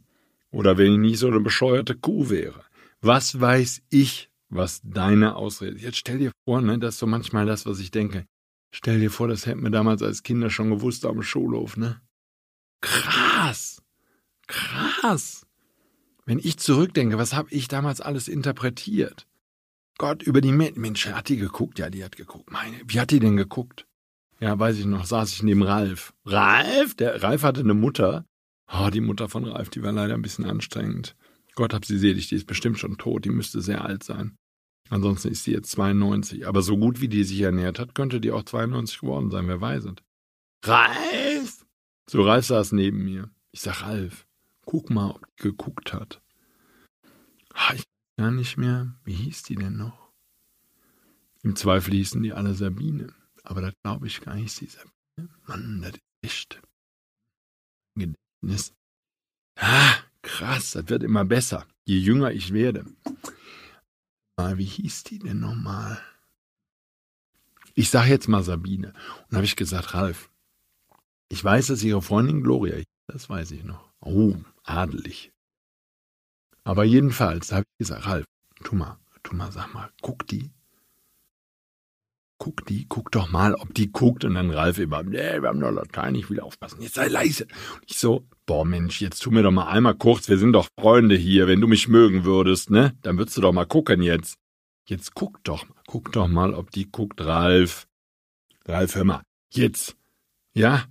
oder 0.50 0.78
wenn 0.78 0.92
ich 0.92 0.98
nicht 0.98 1.18
so 1.18 1.28
eine 1.28 1.40
bescheuerte 1.40 1.94
Kuh 1.94 2.30
wäre. 2.30 2.64
Was 3.00 3.40
weiß 3.40 3.82
ich, 3.90 4.30
was 4.48 4.80
deine 4.82 5.36
Ausrede 5.36 5.76
ist? 5.76 5.82
Jetzt 5.82 5.98
stell 5.98 6.18
dir 6.18 6.32
vor, 6.44 6.60
ne, 6.60 6.78
das 6.78 6.94
ist 6.94 7.00
so 7.00 7.06
manchmal 7.06 7.46
das, 7.46 7.66
was 7.66 7.78
ich 7.78 7.90
denke. 7.90 8.26
Stell 8.70 9.00
dir 9.00 9.10
vor, 9.10 9.28
das 9.28 9.46
hätten 9.46 9.62
wir 9.62 9.70
damals 9.70 10.02
als 10.02 10.22
Kinder 10.22 10.50
schon 10.50 10.70
gewusst 10.70 11.06
am 11.06 11.22
Schulhof, 11.22 11.76
ne? 11.76 12.00
Krass! 12.80 13.82
Krass! 14.46 15.46
Wenn 16.24 16.38
ich 16.38 16.58
zurückdenke, 16.58 17.18
was 17.18 17.34
habe 17.34 17.50
ich 17.50 17.68
damals 17.68 18.00
alles 18.00 18.28
interpretiert? 18.28 19.26
Gott, 19.96 20.22
über 20.22 20.40
die 20.40 20.52
Menschen. 20.52 20.80
Mensch, 20.80 21.06
hat 21.08 21.28
die 21.28 21.38
geguckt? 21.38 21.78
Ja, 21.78 21.90
die 21.90 22.04
hat 22.04 22.16
geguckt. 22.16 22.50
Meine, 22.50 22.76
wie 22.86 23.00
hat 23.00 23.10
die 23.10 23.18
denn 23.18 23.36
geguckt? 23.36 23.86
Ja, 24.40 24.58
weiß 24.58 24.78
ich 24.78 24.84
noch, 24.84 25.04
saß 25.04 25.32
ich 25.32 25.42
neben 25.42 25.62
Ralf. 25.62 26.12
Ralf? 26.24 26.94
Der 26.94 27.22
Ralf 27.22 27.42
hatte 27.42 27.60
eine 27.60 27.74
Mutter. 27.74 28.24
Oh, 28.70 28.90
die 28.90 29.00
Mutter 29.00 29.28
von 29.28 29.44
Ralf, 29.44 29.70
die 29.70 29.82
war 29.82 29.92
leider 29.92 30.14
ein 30.14 30.22
bisschen 30.22 30.44
anstrengend. 30.44 31.16
Gott 31.54 31.74
hab 31.74 31.84
sie 31.84 31.98
selig, 31.98 32.28
die 32.28 32.36
ist 32.36 32.46
bestimmt 32.46 32.78
schon 32.78 32.98
tot, 32.98 33.24
die 33.24 33.30
müsste 33.30 33.60
sehr 33.60 33.84
alt 33.84 34.04
sein. 34.04 34.36
Ansonsten 34.90 35.28
ist 35.28 35.44
sie 35.44 35.52
jetzt 35.52 35.70
92. 35.72 36.46
Aber 36.46 36.62
so 36.62 36.76
gut 36.76 37.00
wie 37.00 37.08
die 37.08 37.24
sich 37.24 37.40
ernährt 37.40 37.78
hat, 37.78 37.94
könnte 37.94 38.20
die 38.20 38.30
auch 38.30 38.44
92 38.44 39.00
geworden 39.00 39.30
sein, 39.30 39.48
wer 39.48 39.60
weiß 39.60 39.84
es. 39.86 39.94
Ralf! 40.64 41.66
So, 42.08 42.22
Ralf 42.22 42.46
saß 42.46 42.72
neben 42.72 43.04
mir. 43.04 43.30
Ich 43.52 43.60
sag, 43.60 43.82
Ralf, 43.82 44.26
guck 44.64 44.90
mal, 44.90 45.10
ob 45.10 45.26
die 45.36 45.42
geguckt 45.42 45.92
hat. 45.92 46.22
Ich 47.74 47.84
gar 48.16 48.30
nicht 48.30 48.56
mehr, 48.56 48.94
wie 49.04 49.14
hieß 49.14 49.42
die 49.44 49.56
denn 49.56 49.76
noch? 49.76 50.12
Im 51.42 51.56
Zweifel 51.56 51.94
hießen 51.94 52.22
die 52.22 52.32
alle 52.32 52.54
Sabine, 52.54 53.14
aber 53.42 53.60
das 53.62 53.74
glaube 53.82 54.06
ich 54.06 54.20
gar 54.20 54.34
nicht, 54.34 54.52
sie 54.52 54.66
Sabine. 54.66 55.28
Mann, 55.46 55.80
das 55.82 55.92
ist 55.92 56.02
echt. 56.22 56.62
Gedächtnis. 58.40 58.74
Ah, 59.56 59.96
krass, 60.22 60.72
das 60.72 60.88
wird 60.88 61.02
immer 61.02 61.24
besser, 61.24 61.66
je 61.84 61.98
jünger 61.98 62.32
ich 62.32 62.52
werde. 62.52 62.86
Wie 64.36 64.64
hieß 64.64 65.02
die 65.04 65.18
denn 65.18 65.40
nochmal? 65.40 66.00
Ich 67.74 67.90
sage 67.90 68.10
jetzt 68.10 68.28
mal 68.28 68.42
Sabine. 68.44 68.92
Und 69.28 69.36
habe 69.36 69.44
ich 69.44 69.56
gesagt, 69.56 69.94
Ralf, 69.94 70.30
ich 71.28 71.42
weiß, 71.42 71.68
dass 71.68 71.82
ihre 71.82 72.02
Freundin 72.02 72.42
Gloria, 72.42 72.82
das 73.08 73.28
weiß 73.28 73.50
ich 73.50 73.64
noch. 73.64 73.92
Oh, 74.00 74.36
adelig. 74.62 75.32
Aber 76.62 76.84
jedenfalls 76.84 77.50
habe 77.50 77.64
ich 77.72 77.78
gesagt, 77.78 78.06
Ralf, 78.06 78.24
tu 78.62 78.76
mal, 78.76 78.98
tu 79.24 79.34
mal, 79.34 79.50
sag 79.50 79.74
mal, 79.74 79.90
guck 80.02 80.26
die. 80.28 80.50
Guck 82.38 82.64
die, 82.66 82.86
guck 82.88 83.10
doch 83.10 83.30
mal, 83.30 83.54
ob 83.54 83.74
die 83.74 83.90
guckt. 83.90 84.24
Und 84.24 84.34
dann 84.34 84.50
Ralf 84.50 84.78
immer, 84.78 85.02
nee, 85.02 85.42
wir 85.42 85.48
haben 85.48 85.60
doch 85.60 85.72
Latein, 85.72 86.14
ich 86.14 86.30
will 86.30 86.40
aufpassen, 86.40 86.80
jetzt 86.80 86.94
sei 86.94 87.08
leise. 87.08 87.44
Und 87.44 87.90
ich 87.90 87.98
so, 87.98 88.26
boah 88.46 88.64
Mensch, 88.64 89.00
jetzt 89.00 89.20
tu 89.20 89.30
mir 89.30 89.42
doch 89.42 89.50
mal 89.50 89.68
einmal 89.68 89.96
kurz, 89.96 90.28
wir 90.28 90.38
sind 90.38 90.52
doch 90.52 90.68
Freunde 90.78 91.16
hier, 91.16 91.48
wenn 91.48 91.60
du 91.60 91.66
mich 91.66 91.88
mögen 91.88 92.24
würdest, 92.24 92.70
ne? 92.70 92.96
Dann 93.02 93.18
würdest 93.18 93.36
du 93.36 93.40
doch 93.40 93.52
mal 93.52 93.66
gucken 93.66 94.02
jetzt. 94.02 94.38
Jetzt 94.86 95.14
guck 95.14 95.42
doch 95.44 95.66
guck 95.88 96.12
doch 96.12 96.28
mal, 96.28 96.54
ob 96.54 96.70
die 96.70 96.88
guckt, 96.92 97.20
Ralf. 97.20 97.88
Ralf, 98.66 98.94
hör 98.94 99.04
mal, 99.04 99.22
jetzt. 99.50 99.96
Ja? 100.52 100.84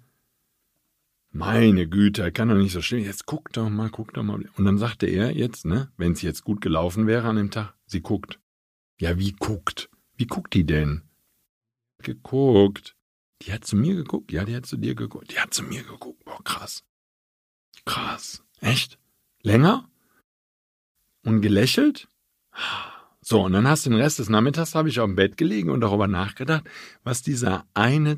Meine 1.29 1.87
Güte, 1.87 2.31
kann 2.31 2.49
doch 2.49 2.55
nicht 2.55 2.73
so 2.73 2.81
stehen. 2.81 3.05
Jetzt 3.05 3.27
guck 3.27 3.53
doch 3.53 3.69
mal, 3.69 3.89
guck 3.89 4.13
doch 4.13 4.23
mal. 4.23 4.43
Und 4.57 4.65
dann 4.65 4.79
sagte 4.79 5.05
er 5.05 5.31
jetzt, 5.31 5.65
ne, 5.65 5.91
wenn 5.95 6.13
es 6.13 6.23
jetzt 6.23 6.43
gut 6.43 6.61
gelaufen 6.61 7.05
wäre 7.05 7.27
an 7.27 7.35
dem 7.35 7.51
Tag, 7.51 7.75
sie 7.85 8.01
guckt. 8.01 8.39
Ja, 8.99 9.19
wie 9.19 9.33
guckt? 9.33 9.89
Wie 10.15 10.25
guckt 10.25 10.55
die 10.55 10.65
denn? 10.65 11.03
Geguckt. 11.99 12.95
Die 13.41 13.53
hat 13.53 13.65
zu 13.65 13.75
mir 13.75 13.95
geguckt? 13.95 14.31
Ja, 14.31 14.45
die 14.45 14.55
hat 14.55 14.65
zu 14.65 14.77
dir 14.77 14.95
geguckt. 14.95 15.31
Die 15.31 15.39
hat 15.39 15.53
zu 15.53 15.63
mir 15.63 15.83
geguckt. 15.83 16.23
Boah, 16.25 16.43
krass. 16.43 16.83
Krass. 17.85 18.43
Echt? 18.59 18.97
Länger? 19.43 19.89
Und 21.23 21.41
gelächelt? 21.41 22.07
So, 23.21 23.43
und 23.43 23.51
dann 23.51 23.67
hast 23.67 23.85
du 23.85 23.89
den 23.89 23.99
Rest 23.99 24.19
des 24.19 24.29
Nachmittags, 24.29 24.73
habe 24.73 24.89
ich 24.89 24.99
auf 24.99 25.05
dem 25.05 25.15
Bett 25.15 25.37
gelegen 25.37 25.69
und 25.69 25.81
darüber 25.81 26.07
nachgedacht, 26.07 26.63
was 27.03 27.21
dieser 27.21 27.65
eine 27.73 28.17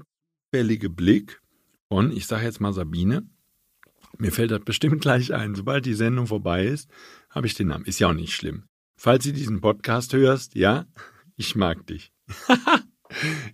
fällige 0.53 0.89
Blick 0.89 1.41
von, 1.87 2.11
ich 2.11 2.27
sage 2.27 2.45
jetzt 2.45 2.61
mal 2.61 2.73
Sabine, 2.73 3.27
mir 4.17 4.31
fällt 4.31 4.51
das 4.51 4.63
bestimmt 4.63 5.01
gleich 5.01 5.33
ein. 5.33 5.55
Sobald 5.55 5.85
die 5.85 5.93
Sendung 5.93 6.27
vorbei 6.27 6.65
ist, 6.65 6.89
habe 7.29 7.47
ich 7.47 7.55
den 7.55 7.67
Namen. 7.67 7.85
Ist 7.85 7.99
ja 7.99 8.09
auch 8.09 8.13
nicht 8.13 8.33
schlimm. 8.33 8.63
Falls 8.97 9.23
du 9.23 9.33
diesen 9.33 9.61
Podcast 9.61 10.13
hörst, 10.13 10.55
ja, 10.55 10.85
ich 11.35 11.55
mag 11.55 11.85
dich. 11.87 12.11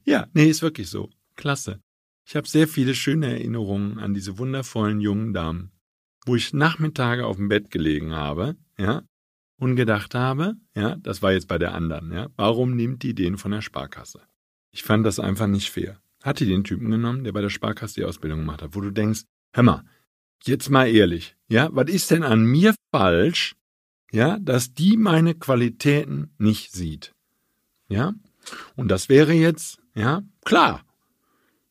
ja, 0.06 0.28
nee, 0.34 0.50
ist 0.50 0.62
wirklich 0.62 0.89
so. 0.89 1.10
Klasse. 1.36 1.82
Ich 2.26 2.36
habe 2.36 2.48
sehr 2.48 2.68
viele 2.68 2.96
schöne 2.96 3.28
Erinnerungen 3.28 4.00
an 4.00 4.13
diese 4.13 4.38
wundervollen 4.38 5.00
jungen 5.00 5.34
Damen, 5.34 5.72
wo 6.26 6.36
ich 6.36 6.54
Nachmittage 6.54 7.26
auf 7.26 7.38
dem 7.38 7.50
Bett 7.50 7.70
gelegen 7.70 8.13
habe, 8.13 8.56
ja, 8.78 9.04
und 9.58 9.76
gedacht 9.76 10.15
habe, 10.15 10.56
ja, 10.76 10.96
das 10.98 11.22
war 11.22 11.34
jetzt 11.34 11.48
bei 11.48 11.58
der 11.58 11.74
anderen, 11.74 12.12
ja, 12.12 12.30
warum 12.36 12.76
nimmt 12.76 13.04
die 13.04 13.13
den 13.13 13.38
von 13.38 13.52
der 13.52 13.62
Sparkasse? 13.62 14.22
Ich 14.72 14.84
fand 14.84 15.06
das 15.06 15.20
einfach 15.20 15.48
nicht 15.48 15.70
fair 15.70 16.00
hat 16.26 16.39
die 16.39 16.48
den 16.48 16.63
Typen 16.63 16.89
genommen, 16.89 17.24
der 17.24 17.32
bei 17.32 17.41
der 17.41 17.52
Sparkasse 17.52 17.96
die 17.96 18.04
Ausbildung 18.04 18.39
gemacht 18.39 18.63
hat, 18.63 18.74
wo 18.74 18.82
du 18.82 18.89
denkst, 18.89 19.22
hör 19.54 19.63
mal, 19.63 19.84
jetzt 20.44 20.70
mal 20.70 20.88
ehrlich, 20.88 21.36
ja, 21.48 21.70
was 21.72 21.88
ist 21.88 22.10
denn 22.10 22.24
an 22.24 22.44
mir 22.44 22.74
falsch, 22.91 23.56
ja, 24.12 24.39
dass 24.39 24.74
die 24.74 24.98
meine 24.98 25.36
Qualitäten 25.36 26.34
nicht 26.39 26.72
sieht? 26.72 27.13
Ja? 27.88 28.15
Und 28.76 28.90
das 28.90 29.10
wäre 29.10 29.34
jetzt, 29.34 29.80
ja, 29.96 30.24
klar. 30.44 30.86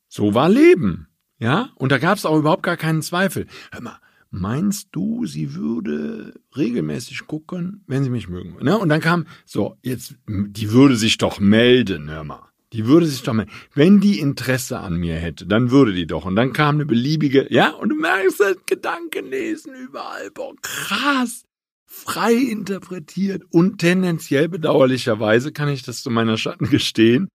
So 0.09 0.35
war 0.35 0.49
Leben. 0.49 1.09
Ja? 1.39 1.71
Und 1.77 1.93
da 1.93 1.99
gab 1.99 2.19
es 2.19 2.27
auch 2.27 2.39
überhaupt 2.39 2.63
gar 2.63 2.77
keinen 2.77 3.03
Zweifel. 3.03 3.47
Hör 3.73 3.81
mal, 3.83 3.99
meinst 4.31 4.89
du, 4.93 5.27
sie 5.27 5.55
würde 5.55 6.41
regelmäßig 6.57 7.27
gucken, 7.27 7.85
wenn 7.87 8.05
sie 8.05 8.11
mich 8.11 8.29
mögen? 8.29 8.57
Ne? 8.63 8.79
Und 8.79 8.89
dann 8.89 9.01
kam, 9.01 9.27
so, 9.45 9.77
jetzt, 9.83 10.17
die 10.29 10.71
würde 10.71 10.97
sich 10.97 11.19
doch 11.19 11.41
melden, 11.41 12.11
hör 12.11 12.25
mal. 12.25 12.49
Die 12.73 12.87
würde 12.87 13.07
sich 13.07 13.23
doch 13.23 13.35
mal, 13.35 13.47
wenn 13.75 14.01
die 14.01 14.19
Interesse 14.19 14.81
an 14.81 14.97
mir 14.97 15.15
hätte, 15.15 15.47
dann 15.47 15.71
würde 15.71 15.93
die 15.93 16.09
doch. 16.09 16.25
Und 16.25 16.35
dann 16.35 16.53
kam 16.53 16.75
eine 16.75 16.87
beliebige, 16.87 17.47
ja, 17.53 17.71
und 17.71 17.91
du 17.91 17.95
merkst 17.95 18.41
das 18.41 18.57
Gedankenlesen 18.67 19.73
überall, 19.75 20.31
boah, 20.33 20.55
krass, 20.61 21.45
frei 21.95 22.35
interpretiert 22.35 23.43
und 23.51 23.79
tendenziell 23.79 24.49
bedauerlicherweise 24.49 25.53
kann 25.53 25.69
ich 25.69 25.83
das 25.83 26.03
zu 26.03 26.11
meiner 26.11 26.37
Schatten 26.37 26.69
gestehen. 26.71 27.29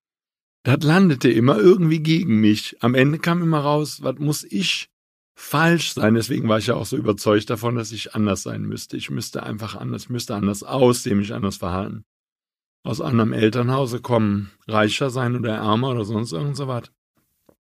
Das 0.63 0.83
landete 0.83 1.29
immer 1.29 1.57
irgendwie 1.57 2.01
gegen 2.01 2.41
mich. 2.41 2.77
Am 2.81 2.93
Ende 2.93 3.19
kam 3.19 3.41
immer 3.41 3.59
raus, 3.59 3.99
was 4.01 4.19
muss 4.19 4.43
ich 4.43 4.89
falsch 5.35 5.93
sein. 5.93 6.15
Deswegen 6.15 6.49
war 6.49 6.57
ich 6.57 6.67
ja 6.67 6.75
auch 6.75 6.85
so 6.85 6.97
überzeugt 6.97 7.49
davon, 7.49 7.75
dass 7.75 7.91
ich 7.91 8.13
anders 8.13 8.43
sein 8.43 8.63
müsste. 8.63 8.97
Ich 8.97 9.09
müsste 9.09 9.43
einfach 9.43 9.75
anders, 9.75 10.09
müsste 10.09 10.35
anders 10.35 10.63
aussehen, 10.63 11.17
mich 11.17 11.33
anders 11.33 11.57
verhalten 11.57 12.03
aus 12.83 13.01
einem 13.01 13.33
Elternhause 13.33 14.01
kommen, 14.01 14.51
reicher 14.67 15.09
sein 15.09 15.35
oder 15.35 15.55
ärmer 15.55 15.89
oder 15.91 16.05
sonst 16.05 16.31
irgend 16.31 16.55
so 16.55 16.67
was. 16.67 16.91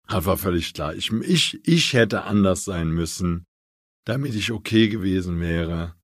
Das 0.08 0.26
war 0.26 0.36
völlig 0.36 0.74
klar. 0.74 0.94
Ich, 0.94 1.12
ich, 1.12 1.60
ich 1.66 1.92
hätte 1.92 2.24
anders 2.24 2.64
sein 2.64 2.90
müssen, 2.90 3.46
damit 4.04 4.34
ich 4.34 4.50
okay 4.52 4.88
gewesen 4.88 5.40
wäre. 5.40 5.94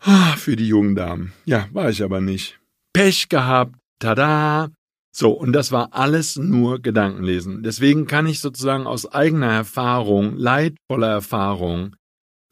Ah, 0.00 0.36
für 0.36 0.56
die 0.56 0.68
jungen 0.68 0.94
Damen. 0.94 1.32
Ja, 1.44 1.68
war 1.72 1.90
ich 1.90 2.02
aber 2.02 2.20
nicht. 2.20 2.58
Pech 2.92 3.28
gehabt. 3.28 3.74
Tada! 3.98 4.70
So, 5.10 5.32
und 5.32 5.52
das 5.52 5.72
war 5.72 5.94
alles 5.94 6.36
nur 6.36 6.80
Gedankenlesen. 6.80 7.62
Deswegen 7.64 8.06
kann 8.06 8.26
ich 8.26 8.38
sozusagen 8.40 8.86
aus 8.86 9.10
eigener 9.10 9.50
Erfahrung, 9.50 10.36
leidvoller 10.36 11.08
Erfahrung, 11.08 11.96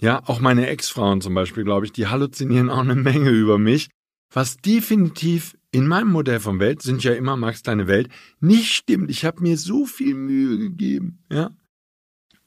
Ja, 0.01 0.23
auch 0.27 0.41
meine 0.41 0.67
Ex-Frauen 0.67 1.21
zum 1.21 1.35
Beispiel, 1.35 1.65
glaube 1.65 1.87
ich, 1.87 1.93
die 1.93 2.07
halluzinieren 2.07 2.69
auch 2.69 2.81
eine 2.81 2.95
Menge 2.95 3.31
über 3.31 3.59
mich, 3.59 3.89
was 4.31 4.59
definitiv 4.59 5.57
in 5.71 5.87
meinem 5.87 6.11
Modell 6.11 6.41
von 6.41 6.59
Welt, 6.59 6.83
sind 6.83 7.03
ja 7.05 7.13
immer 7.15 7.37
Max 7.37 7.63
deine 7.63 7.87
Welt, 7.87 8.09
nicht 8.41 8.73
stimmt. 8.73 9.11
Ich 9.11 9.25
habe 9.25 9.43
mir 9.43 9.57
so 9.57 9.87
viel 9.87 10.15
Mühe 10.15 10.59
gegeben, 10.59 11.19
ja. 11.31 11.51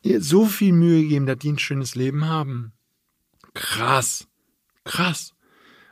So 0.03 0.45
viel 0.45 0.73
Mühe 0.73 1.01
gegeben, 1.01 1.25
dass 1.25 1.39
die 1.39 1.51
ein 1.51 1.59
schönes 1.59 1.95
Leben 1.95 2.25
haben. 2.27 2.71
Krass. 3.53 4.28
Krass. 4.89 5.33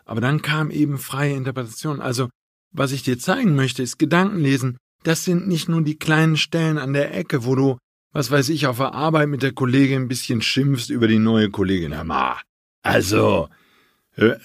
Aber 0.05 0.21
dann 0.21 0.41
kam 0.41 0.71
eben 0.71 0.97
freie 0.97 1.35
Interpretation. 1.35 2.01
Also, 2.01 2.29
was 2.71 2.91
ich 2.91 3.03
dir 3.03 3.19
zeigen 3.19 3.55
möchte, 3.55 3.83
ist 3.83 3.99
Gedankenlesen. 3.99 4.77
Das 5.03 5.23
sind 5.23 5.47
nicht 5.47 5.69
nur 5.69 5.83
die 5.83 5.99
kleinen 5.99 6.35
Stellen 6.35 6.79
an 6.79 6.93
der 6.93 7.13
Ecke, 7.13 7.45
wo 7.45 7.53
du, 7.53 7.77
was 8.11 8.31
weiß 8.31 8.49
ich, 8.49 8.65
auf 8.65 8.77
der 8.77 8.95
Arbeit 8.95 9.29
mit 9.29 9.43
der 9.43 9.51
Kollegin 9.51 10.03
ein 10.03 10.07
bisschen 10.07 10.41
schimpfst 10.41 10.89
über 10.89 11.07
die 11.07 11.19
neue 11.19 11.51
Kollegin. 11.51 11.95
Mal, 12.07 12.37
also, 12.81 13.49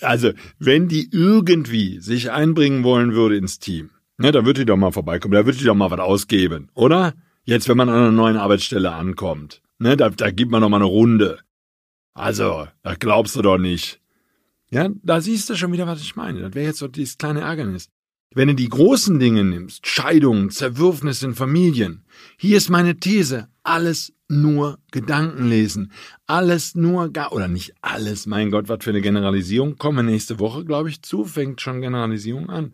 also, 0.02 0.32
wenn 0.58 0.86
die 0.86 1.08
irgendwie 1.10 2.00
sich 2.00 2.30
einbringen 2.30 2.84
wollen 2.84 3.14
würde 3.14 3.38
ins 3.38 3.58
Team, 3.58 3.88
ne, 4.18 4.32
da 4.32 4.44
würde 4.44 4.60
die 4.60 4.66
doch 4.66 4.76
mal 4.76 4.92
vorbeikommen, 4.92 5.32
da 5.32 5.46
würde 5.46 5.56
die 5.56 5.64
doch 5.64 5.74
mal 5.74 5.90
was 5.90 6.00
ausgeben, 6.00 6.68
oder? 6.74 7.14
Jetzt, 7.44 7.70
wenn 7.70 7.78
man 7.78 7.88
an 7.88 7.96
einer 7.96 8.12
neuen 8.12 8.36
Arbeitsstelle 8.36 8.92
ankommt, 8.92 9.62
ne, 9.78 9.96
da, 9.96 10.10
da 10.10 10.30
gibt 10.30 10.52
man 10.52 10.60
doch 10.60 10.68
mal 10.68 10.76
eine 10.76 10.84
Runde. 10.84 11.40
Also, 12.12 12.68
das 12.82 12.98
glaubst 12.98 13.34
du 13.36 13.40
doch 13.40 13.56
nicht. 13.56 14.01
Ja, 14.72 14.88
da 15.02 15.20
siehst 15.20 15.50
du 15.50 15.54
schon 15.54 15.72
wieder, 15.72 15.86
was 15.86 16.00
ich 16.00 16.16
meine. 16.16 16.40
Das 16.40 16.54
wäre 16.54 16.66
jetzt 16.66 16.78
so 16.78 16.88
dieses 16.88 17.18
kleine 17.18 17.42
Ärgernis. 17.42 17.88
Wenn 18.34 18.48
du 18.48 18.54
die 18.54 18.70
großen 18.70 19.18
Dinge 19.18 19.44
nimmst, 19.44 19.86
Scheidungen, 19.86 20.48
Zerwürfnis 20.48 21.22
in 21.22 21.34
Familien, 21.34 22.06
hier 22.38 22.56
ist 22.56 22.70
meine 22.70 22.96
These, 22.98 23.48
alles 23.62 24.14
nur 24.28 24.78
Gedanken 24.90 25.50
lesen. 25.50 25.92
Alles 26.26 26.74
nur 26.74 27.12
gar, 27.12 27.32
oder 27.32 27.48
nicht 27.48 27.74
alles, 27.82 28.24
mein 28.24 28.50
Gott, 28.50 28.70
was 28.70 28.82
für 28.82 28.90
eine 28.90 29.02
Generalisierung. 29.02 29.76
Komme 29.76 30.02
nächste 30.02 30.38
Woche, 30.38 30.64
glaube 30.64 30.88
ich, 30.88 31.02
zu, 31.02 31.26
fängt 31.26 31.60
schon 31.60 31.82
Generalisierung 31.82 32.48
an. 32.48 32.72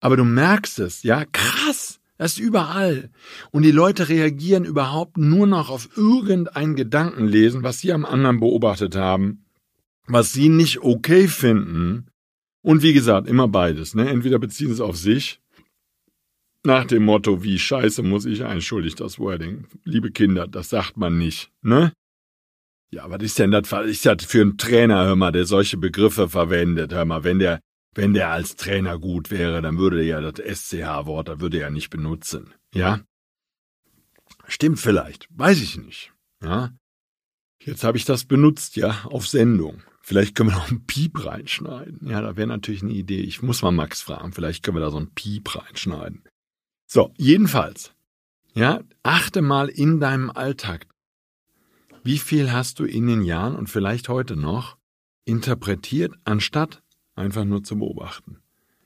Aber 0.00 0.16
du 0.16 0.22
merkst 0.22 0.78
es, 0.78 1.02
ja, 1.02 1.24
krass, 1.24 1.98
das 2.18 2.34
ist 2.34 2.38
überall. 2.38 3.10
Und 3.50 3.64
die 3.64 3.72
Leute 3.72 4.08
reagieren 4.08 4.64
überhaupt 4.64 5.18
nur 5.18 5.48
noch 5.48 5.70
auf 5.70 5.88
irgendein 5.96 6.76
Gedankenlesen, 6.76 7.64
was 7.64 7.80
sie 7.80 7.92
am 7.92 8.04
anderen 8.04 8.38
beobachtet 8.38 8.94
haben, 8.94 9.45
was 10.06 10.32
sie 10.32 10.48
nicht 10.48 10.82
okay 10.82 11.28
finden. 11.28 12.06
Und 12.62 12.82
wie 12.82 12.92
gesagt, 12.92 13.28
immer 13.28 13.48
beides, 13.48 13.94
ne? 13.94 14.08
Entweder 14.08 14.38
beziehen 14.38 14.70
es 14.70 14.80
auf 14.80 14.96
sich 14.96 15.40
nach 16.66 16.84
dem 16.84 17.04
Motto, 17.04 17.42
wie 17.42 17.58
scheiße 17.58 18.02
muss 18.02 18.26
ich 18.26 18.44
einschuldig 18.44 18.96
das 18.96 19.18
Wording. 19.18 19.66
Liebe 19.84 20.10
Kinder, 20.10 20.46
das 20.46 20.68
sagt 20.68 20.96
man 20.96 21.16
nicht, 21.16 21.50
ne? 21.62 21.92
Ja, 22.90 23.08
was 23.08 23.22
ist 23.22 23.38
denn 23.38 23.50
das, 23.52 23.72
ist 23.86 24.04
das 24.04 24.24
für 24.24 24.42
ein 24.42 24.58
Trainer, 24.58 25.04
hör 25.06 25.16
mal, 25.16 25.32
der 25.32 25.44
solche 25.44 25.76
Begriffe 25.76 26.28
verwendet, 26.28 26.92
hör 26.92 27.04
mal, 27.04 27.24
wenn 27.24 27.38
der, 27.38 27.60
wenn 27.94 28.14
der 28.14 28.30
als 28.30 28.56
Trainer 28.56 28.98
gut 28.98 29.30
wäre, 29.30 29.62
dann 29.62 29.78
würde 29.78 29.98
er 29.98 30.04
ja 30.04 30.20
das 30.20 30.44
SCH-Wort, 30.44 31.28
da 31.28 31.40
würde 31.40 31.58
er 31.58 31.66
ja 31.66 31.70
nicht 31.70 31.90
benutzen, 31.90 32.52
ja? 32.74 33.00
Stimmt 34.48 34.78
vielleicht, 34.78 35.28
weiß 35.30 35.60
ich 35.62 35.78
nicht, 35.78 36.12
ja? 36.42 36.72
Jetzt 37.60 37.82
habe 37.82 37.98
ich 37.98 38.04
das 38.04 38.24
benutzt, 38.24 38.76
ja, 38.76 39.04
auf 39.04 39.26
Sendung. 39.26 39.82
Vielleicht 40.08 40.36
können 40.36 40.50
wir 40.50 40.56
noch 40.56 40.70
einen 40.70 40.86
Piep 40.86 41.26
reinschneiden. 41.26 42.08
Ja, 42.08 42.20
da 42.20 42.36
wäre 42.36 42.46
natürlich 42.46 42.80
eine 42.80 42.92
Idee. 42.92 43.22
Ich 43.22 43.42
muss 43.42 43.62
mal 43.62 43.72
Max 43.72 44.02
fragen. 44.02 44.30
Vielleicht 44.30 44.62
können 44.62 44.76
wir 44.76 44.80
da 44.80 44.92
so 44.92 44.98
einen 44.98 45.10
Piep 45.10 45.56
reinschneiden. 45.56 46.22
So, 46.86 47.12
jedenfalls, 47.16 47.92
ja, 48.54 48.82
achte 49.02 49.42
mal 49.42 49.68
in 49.68 49.98
deinem 49.98 50.30
Alltag, 50.30 50.86
wie 52.04 52.18
viel 52.18 52.52
hast 52.52 52.78
du 52.78 52.84
in 52.84 53.08
den 53.08 53.22
Jahren 53.22 53.56
und 53.56 53.68
vielleicht 53.68 54.08
heute 54.08 54.36
noch 54.36 54.76
interpretiert, 55.24 56.14
anstatt 56.22 56.84
einfach 57.16 57.44
nur 57.44 57.64
zu 57.64 57.76
beobachten. 57.76 58.38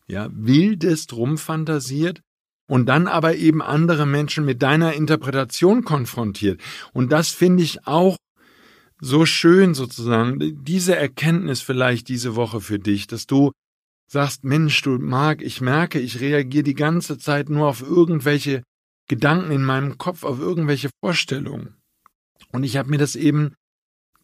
Ja, 0.06 0.30
wildest 0.32 1.12
rumfantasiert 1.12 2.22
und 2.66 2.86
dann 2.86 3.06
aber 3.06 3.36
eben 3.36 3.60
andere 3.60 4.06
Menschen 4.06 4.46
mit 4.46 4.62
deiner 4.62 4.94
Interpretation 4.94 5.84
konfrontiert. 5.84 6.62
Und 6.94 7.12
das 7.12 7.28
finde 7.28 7.62
ich 7.62 7.86
auch 7.86 8.16
so 9.00 9.26
schön 9.26 9.74
sozusagen, 9.74 10.62
diese 10.64 10.96
Erkenntnis 10.96 11.60
vielleicht 11.60 12.08
diese 12.08 12.36
Woche 12.36 12.60
für 12.60 12.78
dich, 12.78 13.06
dass 13.06 13.26
du 13.26 13.52
sagst, 14.06 14.44
Mensch, 14.44 14.80
du 14.82 14.98
Marc, 14.98 15.42
ich 15.42 15.60
merke, 15.60 16.00
ich 16.00 16.20
reagiere 16.20 16.64
die 16.64 16.74
ganze 16.74 17.18
Zeit 17.18 17.48
nur 17.48 17.68
auf 17.68 17.80
irgendwelche 17.82 18.62
Gedanken 19.08 19.50
in 19.52 19.64
meinem 19.64 19.98
Kopf, 19.98 20.24
auf 20.24 20.38
irgendwelche 20.38 20.90
Vorstellungen. 21.02 21.76
Und 22.52 22.64
ich 22.64 22.76
habe 22.76 22.90
mir 22.90 22.98
das 22.98 23.16
eben 23.16 23.54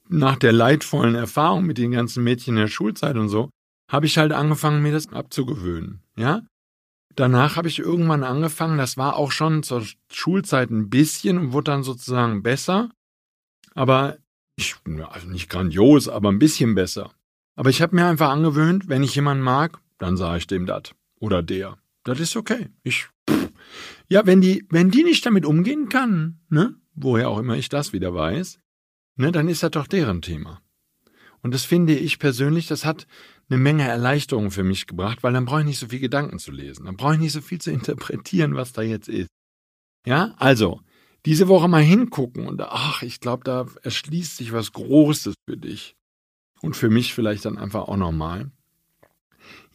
nach 0.08 0.36
der 0.36 0.52
leidvollen 0.52 1.14
Erfahrung 1.14 1.64
mit 1.64 1.78
den 1.78 1.92
ganzen 1.92 2.22
Mädchen 2.22 2.54
in 2.54 2.60
der 2.62 2.68
Schulzeit 2.68 3.16
und 3.16 3.28
so, 3.28 3.50
habe 3.90 4.06
ich 4.06 4.18
halt 4.18 4.32
angefangen, 4.32 4.82
mir 4.82 4.92
das 4.92 5.08
abzugewöhnen. 5.08 6.02
Ja? 6.16 6.42
Danach 7.14 7.56
habe 7.56 7.68
ich 7.68 7.78
irgendwann 7.78 8.24
angefangen, 8.24 8.78
das 8.78 8.96
war 8.96 9.16
auch 9.16 9.32
schon 9.32 9.62
zur 9.62 9.84
Schulzeit 10.12 10.70
ein 10.70 10.90
bisschen 10.90 11.38
und 11.38 11.52
wurde 11.52 11.70
dann 11.70 11.82
sozusagen 11.82 12.42
besser. 12.42 12.90
Aber 13.74 14.18
ich, 14.56 14.74
also 15.08 15.28
nicht 15.28 15.48
grandios, 15.48 16.08
aber 16.08 16.30
ein 16.30 16.38
bisschen 16.38 16.74
besser. 16.74 17.12
Aber 17.54 17.70
ich 17.70 17.80
habe 17.80 17.94
mir 17.94 18.06
einfach 18.06 18.30
angewöhnt, 18.30 18.88
wenn 18.88 19.02
ich 19.02 19.14
jemanden 19.14 19.42
mag, 19.42 19.78
dann 19.98 20.16
sage 20.16 20.38
ich 20.38 20.46
dem 20.46 20.66
das 20.66 20.94
oder 21.20 21.42
der. 21.42 21.78
Das 22.04 22.20
ist 22.20 22.36
okay. 22.36 22.68
Ich 22.82 23.08
ja, 24.08 24.26
wenn 24.26 24.40
die 24.40 24.64
wenn 24.70 24.90
die 24.90 25.04
nicht 25.04 25.24
damit 25.26 25.44
umgehen 25.44 25.88
kann, 25.88 26.40
ne, 26.48 26.74
woher 26.94 27.28
auch 27.28 27.38
immer 27.38 27.56
ich 27.56 27.68
das 27.68 27.92
wieder 27.92 28.14
weiß, 28.14 28.60
ne, 29.16 29.32
dann 29.32 29.48
ist 29.48 29.62
das 29.62 29.72
doch 29.72 29.86
deren 29.86 30.22
Thema. 30.22 30.62
Und 31.42 31.54
das 31.54 31.64
finde 31.64 31.94
ich 31.94 32.18
persönlich, 32.18 32.66
das 32.66 32.84
hat 32.84 33.06
eine 33.48 33.58
Menge 33.58 33.86
Erleichterung 33.86 34.50
für 34.50 34.64
mich 34.64 34.86
gebracht, 34.86 35.22
weil 35.22 35.32
dann 35.32 35.44
brauche 35.44 35.60
ich 35.60 35.66
nicht 35.66 35.78
so 35.78 35.88
viel 35.88 36.00
Gedanken 36.00 36.38
zu 36.38 36.50
lesen, 36.50 36.86
dann 36.86 36.96
brauche 36.96 37.14
ich 37.14 37.20
nicht 37.20 37.32
so 37.32 37.40
viel 37.40 37.60
zu 37.60 37.70
interpretieren, 37.72 38.54
was 38.54 38.72
da 38.72 38.82
jetzt 38.82 39.08
ist. 39.08 39.28
Ja, 40.06 40.34
also 40.38 40.80
diese 41.26 41.48
Woche 41.48 41.68
mal 41.68 41.82
hingucken 41.82 42.46
und 42.46 42.62
ach, 42.62 43.02
ich 43.02 43.20
glaube, 43.20 43.44
da 43.44 43.66
erschließt 43.82 44.36
sich 44.36 44.52
was 44.52 44.72
Großes 44.72 45.34
für 45.44 45.56
dich 45.56 45.96
und 46.62 46.76
für 46.76 46.88
mich 46.88 47.12
vielleicht 47.12 47.44
dann 47.44 47.58
einfach 47.58 47.88
auch 47.88 47.96
nochmal. 47.96 48.50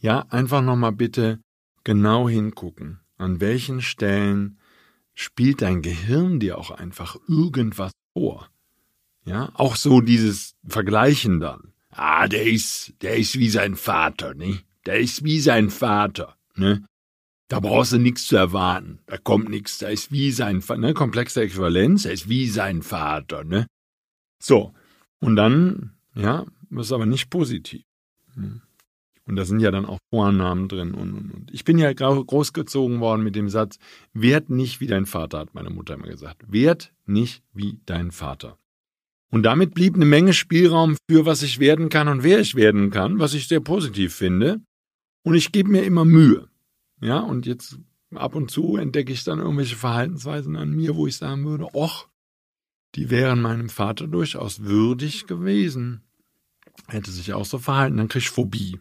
Ja, 0.00 0.26
einfach 0.30 0.62
nochmal 0.62 0.92
bitte 0.92 1.40
genau 1.84 2.28
hingucken. 2.28 3.00
An 3.18 3.40
welchen 3.40 3.82
Stellen 3.82 4.58
spielt 5.14 5.62
dein 5.62 5.82
Gehirn 5.82 6.40
dir 6.40 6.58
auch 6.58 6.70
einfach 6.70 7.16
irgendwas 7.28 7.92
vor? 8.14 8.48
Ja, 9.24 9.52
auch 9.54 9.76
so 9.76 10.00
dieses 10.00 10.56
Vergleichen 10.66 11.38
dann. 11.38 11.72
Ah, 11.90 12.26
der 12.26 12.46
ist, 12.46 12.94
der 13.02 13.16
ist 13.18 13.38
wie 13.38 13.50
sein 13.50 13.76
Vater, 13.76 14.34
ne? 14.34 14.60
Der 14.86 14.98
ist 14.98 15.22
wie 15.22 15.38
sein 15.38 15.70
Vater, 15.70 16.36
ne? 16.56 16.82
Da 17.52 17.60
brauchst 17.60 17.92
du 17.92 17.98
nichts 17.98 18.28
zu 18.28 18.36
erwarten. 18.36 19.00
Da 19.04 19.18
kommt 19.18 19.50
nichts. 19.50 19.76
Da 19.76 19.88
ist 19.88 20.10
wie 20.10 20.30
sein 20.30 20.62
ne? 20.78 20.94
Komplexe 20.94 21.42
Äquivalenz, 21.42 22.06
er 22.06 22.12
ist 22.12 22.26
wie 22.26 22.46
sein 22.48 22.80
Vater, 22.80 23.44
ne? 23.44 23.66
So. 24.42 24.72
Und 25.20 25.36
dann, 25.36 25.92
ja, 26.14 26.46
das 26.70 26.86
ist 26.86 26.92
aber 26.92 27.04
nicht 27.04 27.28
positiv. 27.28 27.82
Hm. 28.32 28.62
Und 29.26 29.36
da 29.36 29.44
sind 29.44 29.60
ja 29.60 29.70
dann 29.70 29.84
auch 29.84 29.98
Vornamen 30.08 30.68
drin 30.68 30.94
und, 30.94 31.12
und, 31.12 31.30
und. 31.30 31.50
Ich 31.52 31.64
bin 31.64 31.76
ja 31.76 31.92
großgezogen 31.92 33.00
worden 33.00 33.22
mit 33.22 33.36
dem 33.36 33.50
Satz, 33.50 33.78
werd 34.14 34.48
nicht 34.48 34.80
wie 34.80 34.86
dein 34.86 35.04
Vater, 35.04 35.40
hat 35.40 35.54
meine 35.54 35.68
Mutter 35.68 35.92
immer 35.92 36.08
gesagt. 36.08 36.50
Werd 36.50 36.94
nicht 37.04 37.42
wie 37.52 37.80
dein 37.84 38.12
Vater. 38.12 38.56
Und 39.30 39.42
damit 39.42 39.74
blieb 39.74 39.94
eine 39.94 40.06
Menge 40.06 40.32
Spielraum 40.32 40.96
für, 41.06 41.26
was 41.26 41.42
ich 41.42 41.58
werden 41.58 41.90
kann 41.90 42.08
und 42.08 42.22
wer 42.22 42.40
ich 42.40 42.54
werden 42.54 42.90
kann, 42.90 43.18
was 43.18 43.34
ich 43.34 43.46
sehr 43.46 43.60
positiv 43.60 44.14
finde. 44.14 44.62
Und 45.22 45.34
ich 45.34 45.52
gebe 45.52 45.70
mir 45.70 45.82
immer 45.82 46.06
Mühe. 46.06 46.48
Ja, 47.02 47.20
und 47.20 47.46
jetzt 47.46 47.78
ab 48.14 48.34
und 48.34 48.50
zu 48.50 48.76
entdecke 48.76 49.12
ich 49.12 49.24
dann 49.24 49.38
irgendwelche 49.38 49.76
Verhaltensweisen 49.76 50.56
an 50.56 50.70
mir, 50.70 50.96
wo 50.96 51.06
ich 51.06 51.16
sagen 51.16 51.44
würde, 51.44 51.68
och, 51.74 52.08
die 52.94 53.10
wären 53.10 53.42
meinem 53.42 53.68
Vater 53.68 54.06
durchaus 54.06 54.62
würdig 54.62 55.26
gewesen 55.26 56.02
hätte 56.88 57.10
sich 57.10 57.32
auch 57.32 57.44
so 57.44 57.58
verhalten, 57.58 57.96
dann 57.96 58.08
krieg 58.08 58.22
ich 58.22 58.30
Phobie. 58.30 58.80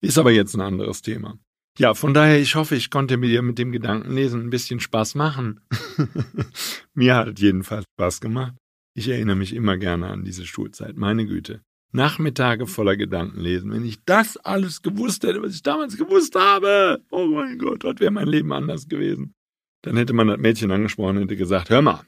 Ist 0.00 0.18
aber 0.18 0.32
jetzt 0.32 0.54
ein 0.54 0.60
anderes 0.60 1.02
Thema. 1.02 1.38
Ja, 1.78 1.94
von 1.94 2.14
daher, 2.14 2.40
ich 2.40 2.54
hoffe, 2.54 2.76
ich 2.76 2.90
konnte 2.90 3.16
mir 3.16 3.42
mit 3.42 3.58
dem 3.58 3.72
Gedankenlesen 3.72 4.42
ein 4.42 4.50
bisschen 4.50 4.80
Spaß 4.80 5.16
machen. 5.16 5.60
mir 6.94 7.16
hat 7.16 7.40
jedenfalls 7.40 7.84
Spaß 7.94 8.20
gemacht. 8.20 8.54
Ich 8.96 9.08
erinnere 9.08 9.36
mich 9.36 9.52
immer 9.52 9.76
gerne 9.76 10.08
an 10.08 10.24
diese 10.24 10.46
Schulzeit. 10.46 10.96
Meine 10.96 11.26
Güte. 11.26 11.62
Nachmittage 11.94 12.66
voller 12.66 12.96
Gedankenlesen. 12.96 13.70
Wenn 13.70 13.84
ich 13.84 14.04
das 14.04 14.36
alles 14.36 14.82
gewusst 14.82 15.22
hätte, 15.22 15.42
was 15.42 15.54
ich 15.54 15.62
damals 15.62 15.96
gewusst 15.96 16.34
habe, 16.34 17.02
oh 17.10 17.26
mein 17.26 17.56
Gott, 17.58 17.84
was 17.84 18.00
wäre 18.00 18.10
mein 18.10 18.26
Leben 18.26 18.52
anders 18.52 18.88
gewesen. 18.88 19.34
Dann 19.82 19.96
hätte 19.96 20.12
man 20.12 20.26
das 20.26 20.38
Mädchen 20.38 20.72
angesprochen 20.72 21.16
und 21.16 21.22
hätte 21.24 21.36
gesagt, 21.36 21.70
hör 21.70 21.82
mal, 21.82 22.02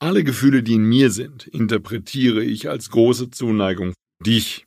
alle 0.00 0.22
Gefühle, 0.22 0.62
die 0.62 0.74
in 0.74 0.84
mir 0.84 1.10
sind, 1.10 1.46
interpretiere 1.46 2.44
ich 2.44 2.68
als 2.68 2.90
große 2.90 3.30
Zuneigung 3.30 3.94
dich. 4.24 4.66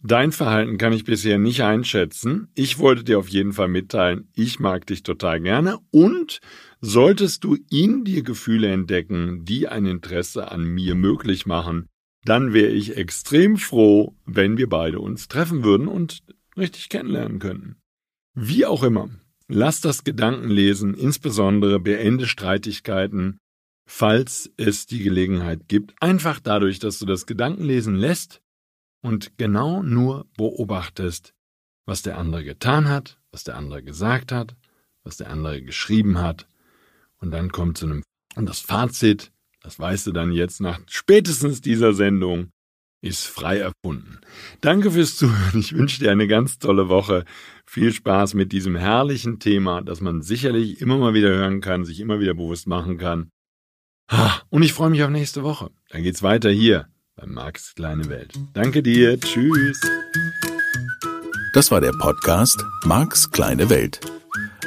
Dein 0.00 0.32
Verhalten 0.32 0.78
kann 0.78 0.92
ich 0.92 1.04
bisher 1.04 1.38
nicht 1.38 1.62
einschätzen. 1.62 2.48
Ich 2.54 2.78
wollte 2.78 3.04
dir 3.04 3.18
auf 3.18 3.28
jeden 3.28 3.54
Fall 3.54 3.68
mitteilen, 3.68 4.28
ich 4.34 4.60
mag 4.60 4.86
dich 4.86 5.02
total 5.02 5.40
gerne 5.40 5.78
und 5.90 6.40
solltest 6.80 7.42
du 7.42 7.56
in 7.70 8.04
dir 8.04 8.22
Gefühle 8.22 8.70
entdecken, 8.70 9.44
die 9.44 9.66
ein 9.66 9.86
Interesse 9.86 10.52
an 10.52 10.62
mir 10.62 10.94
möglich 10.94 11.46
machen, 11.46 11.88
dann 12.24 12.52
wäre 12.52 12.70
ich 12.70 12.96
extrem 12.96 13.56
froh, 13.56 14.14
wenn 14.24 14.56
wir 14.56 14.68
beide 14.68 15.00
uns 15.00 15.28
treffen 15.28 15.64
würden 15.64 15.88
und 15.88 16.22
richtig 16.56 16.88
kennenlernen 16.88 17.38
könnten. 17.38 17.76
Wie 18.34 18.66
auch 18.66 18.82
immer, 18.82 19.10
lass 19.48 19.80
das 19.80 20.04
Gedankenlesen 20.04 20.94
insbesondere 20.94 21.78
beende 21.80 22.26
Streitigkeiten, 22.26 23.38
falls 23.86 24.50
es 24.56 24.86
die 24.86 25.02
Gelegenheit 25.02 25.68
gibt, 25.68 25.94
einfach 26.00 26.40
dadurch, 26.40 26.78
dass 26.78 26.98
du 26.98 27.06
das 27.06 27.26
Gedankenlesen 27.26 27.94
lässt 27.94 28.40
und 29.02 29.36
genau 29.36 29.82
nur 29.82 30.26
beobachtest, 30.36 31.34
was 31.86 32.02
der 32.02 32.16
andere 32.18 32.44
getan 32.44 32.88
hat, 32.88 33.20
was 33.30 33.44
der 33.44 33.56
andere 33.56 33.82
gesagt 33.82 34.32
hat, 34.32 34.56
was 35.02 35.18
der 35.18 35.30
andere 35.30 35.62
geschrieben 35.62 36.18
hat, 36.18 36.48
und 37.18 37.30
dann 37.30 37.52
kommt 37.52 37.78
zu 37.78 37.86
einem 37.86 38.02
und 38.36 38.48
das 38.48 38.60
Fazit, 38.60 39.32
das 39.64 39.78
weißt 39.78 40.06
du 40.06 40.12
dann 40.12 40.30
jetzt 40.30 40.60
nach 40.60 40.78
spätestens 40.86 41.62
dieser 41.62 41.94
Sendung, 41.94 42.50
ist 43.00 43.26
frei 43.26 43.58
erfunden. 43.58 44.18
Danke 44.60 44.90
fürs 44.90 45.16
Zuhören. 45.16 45.60
Ich 45.60 45.74
wünsche 45.74 46.00
dir 46.00 46.10
eine 46.10 46.26
ganz 46.26 46.58
tolle 46.58 46.88
Woche. 46.88 47.24
Viel 47.66 47.92
Spaß 47.92 48.34
mit 48.34 48.52
diesem 48.52 48.76
herrlichen 48.76 49.40
Thema, 49.40 49.80
das 49.80 50.00
man 50.00 50.22
sicherlich 50.22 50.80
immer 50.80 50.98
mal 50.98 51.14
wieder 51.14 51.30
hören 51.30 51.60
kann, 51.60 51.84
sich 51.84 52.00
immer 52.00 52.20
wieder 52.20 52.34
bewusst 52.34 52.66
machen 52.66 52.98
kann. 52.98 53.30
Und 54.50 54.62
ich 54.62 54.74
freue 54.74 54.90
mich 54.90 55.02
auf 55.02 55.10
nächste 55.10 55.42
Woche. 55.42 55.70
Dann 55.88 56.02
geht's 56.02 56.22
weiter 56.22 56.50
hier 56.50 56.88
bei 57.16 57.26
Marks 57.26 57.74
kleine 57.74 58.08
Welt. 58.10 58.34
Danke 58.52 58.82
dir. 58.82 59.18
Tschüss. 59.18 59.80
Das 61.54 61.70
war 61.70 61.80
der 61.80 61.92
Podcast 61.92 62.62
Marks 62.84 63.30
kleine 63.30 63.70
Welt. 63.70 64.00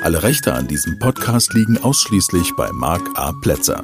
Alle 0.01 0.23
Rechte 0.23 0.53
an 0.53 0.67
diesem 0.67 0.97
Podcast 0.99 1.53
liegen 1.53 1.77
ausschließlich 1.77 2.53
bei 2.55 2.71
Mark 2.71 3.01
A. 3.15 3.31
Plätzer. 3.41 3.83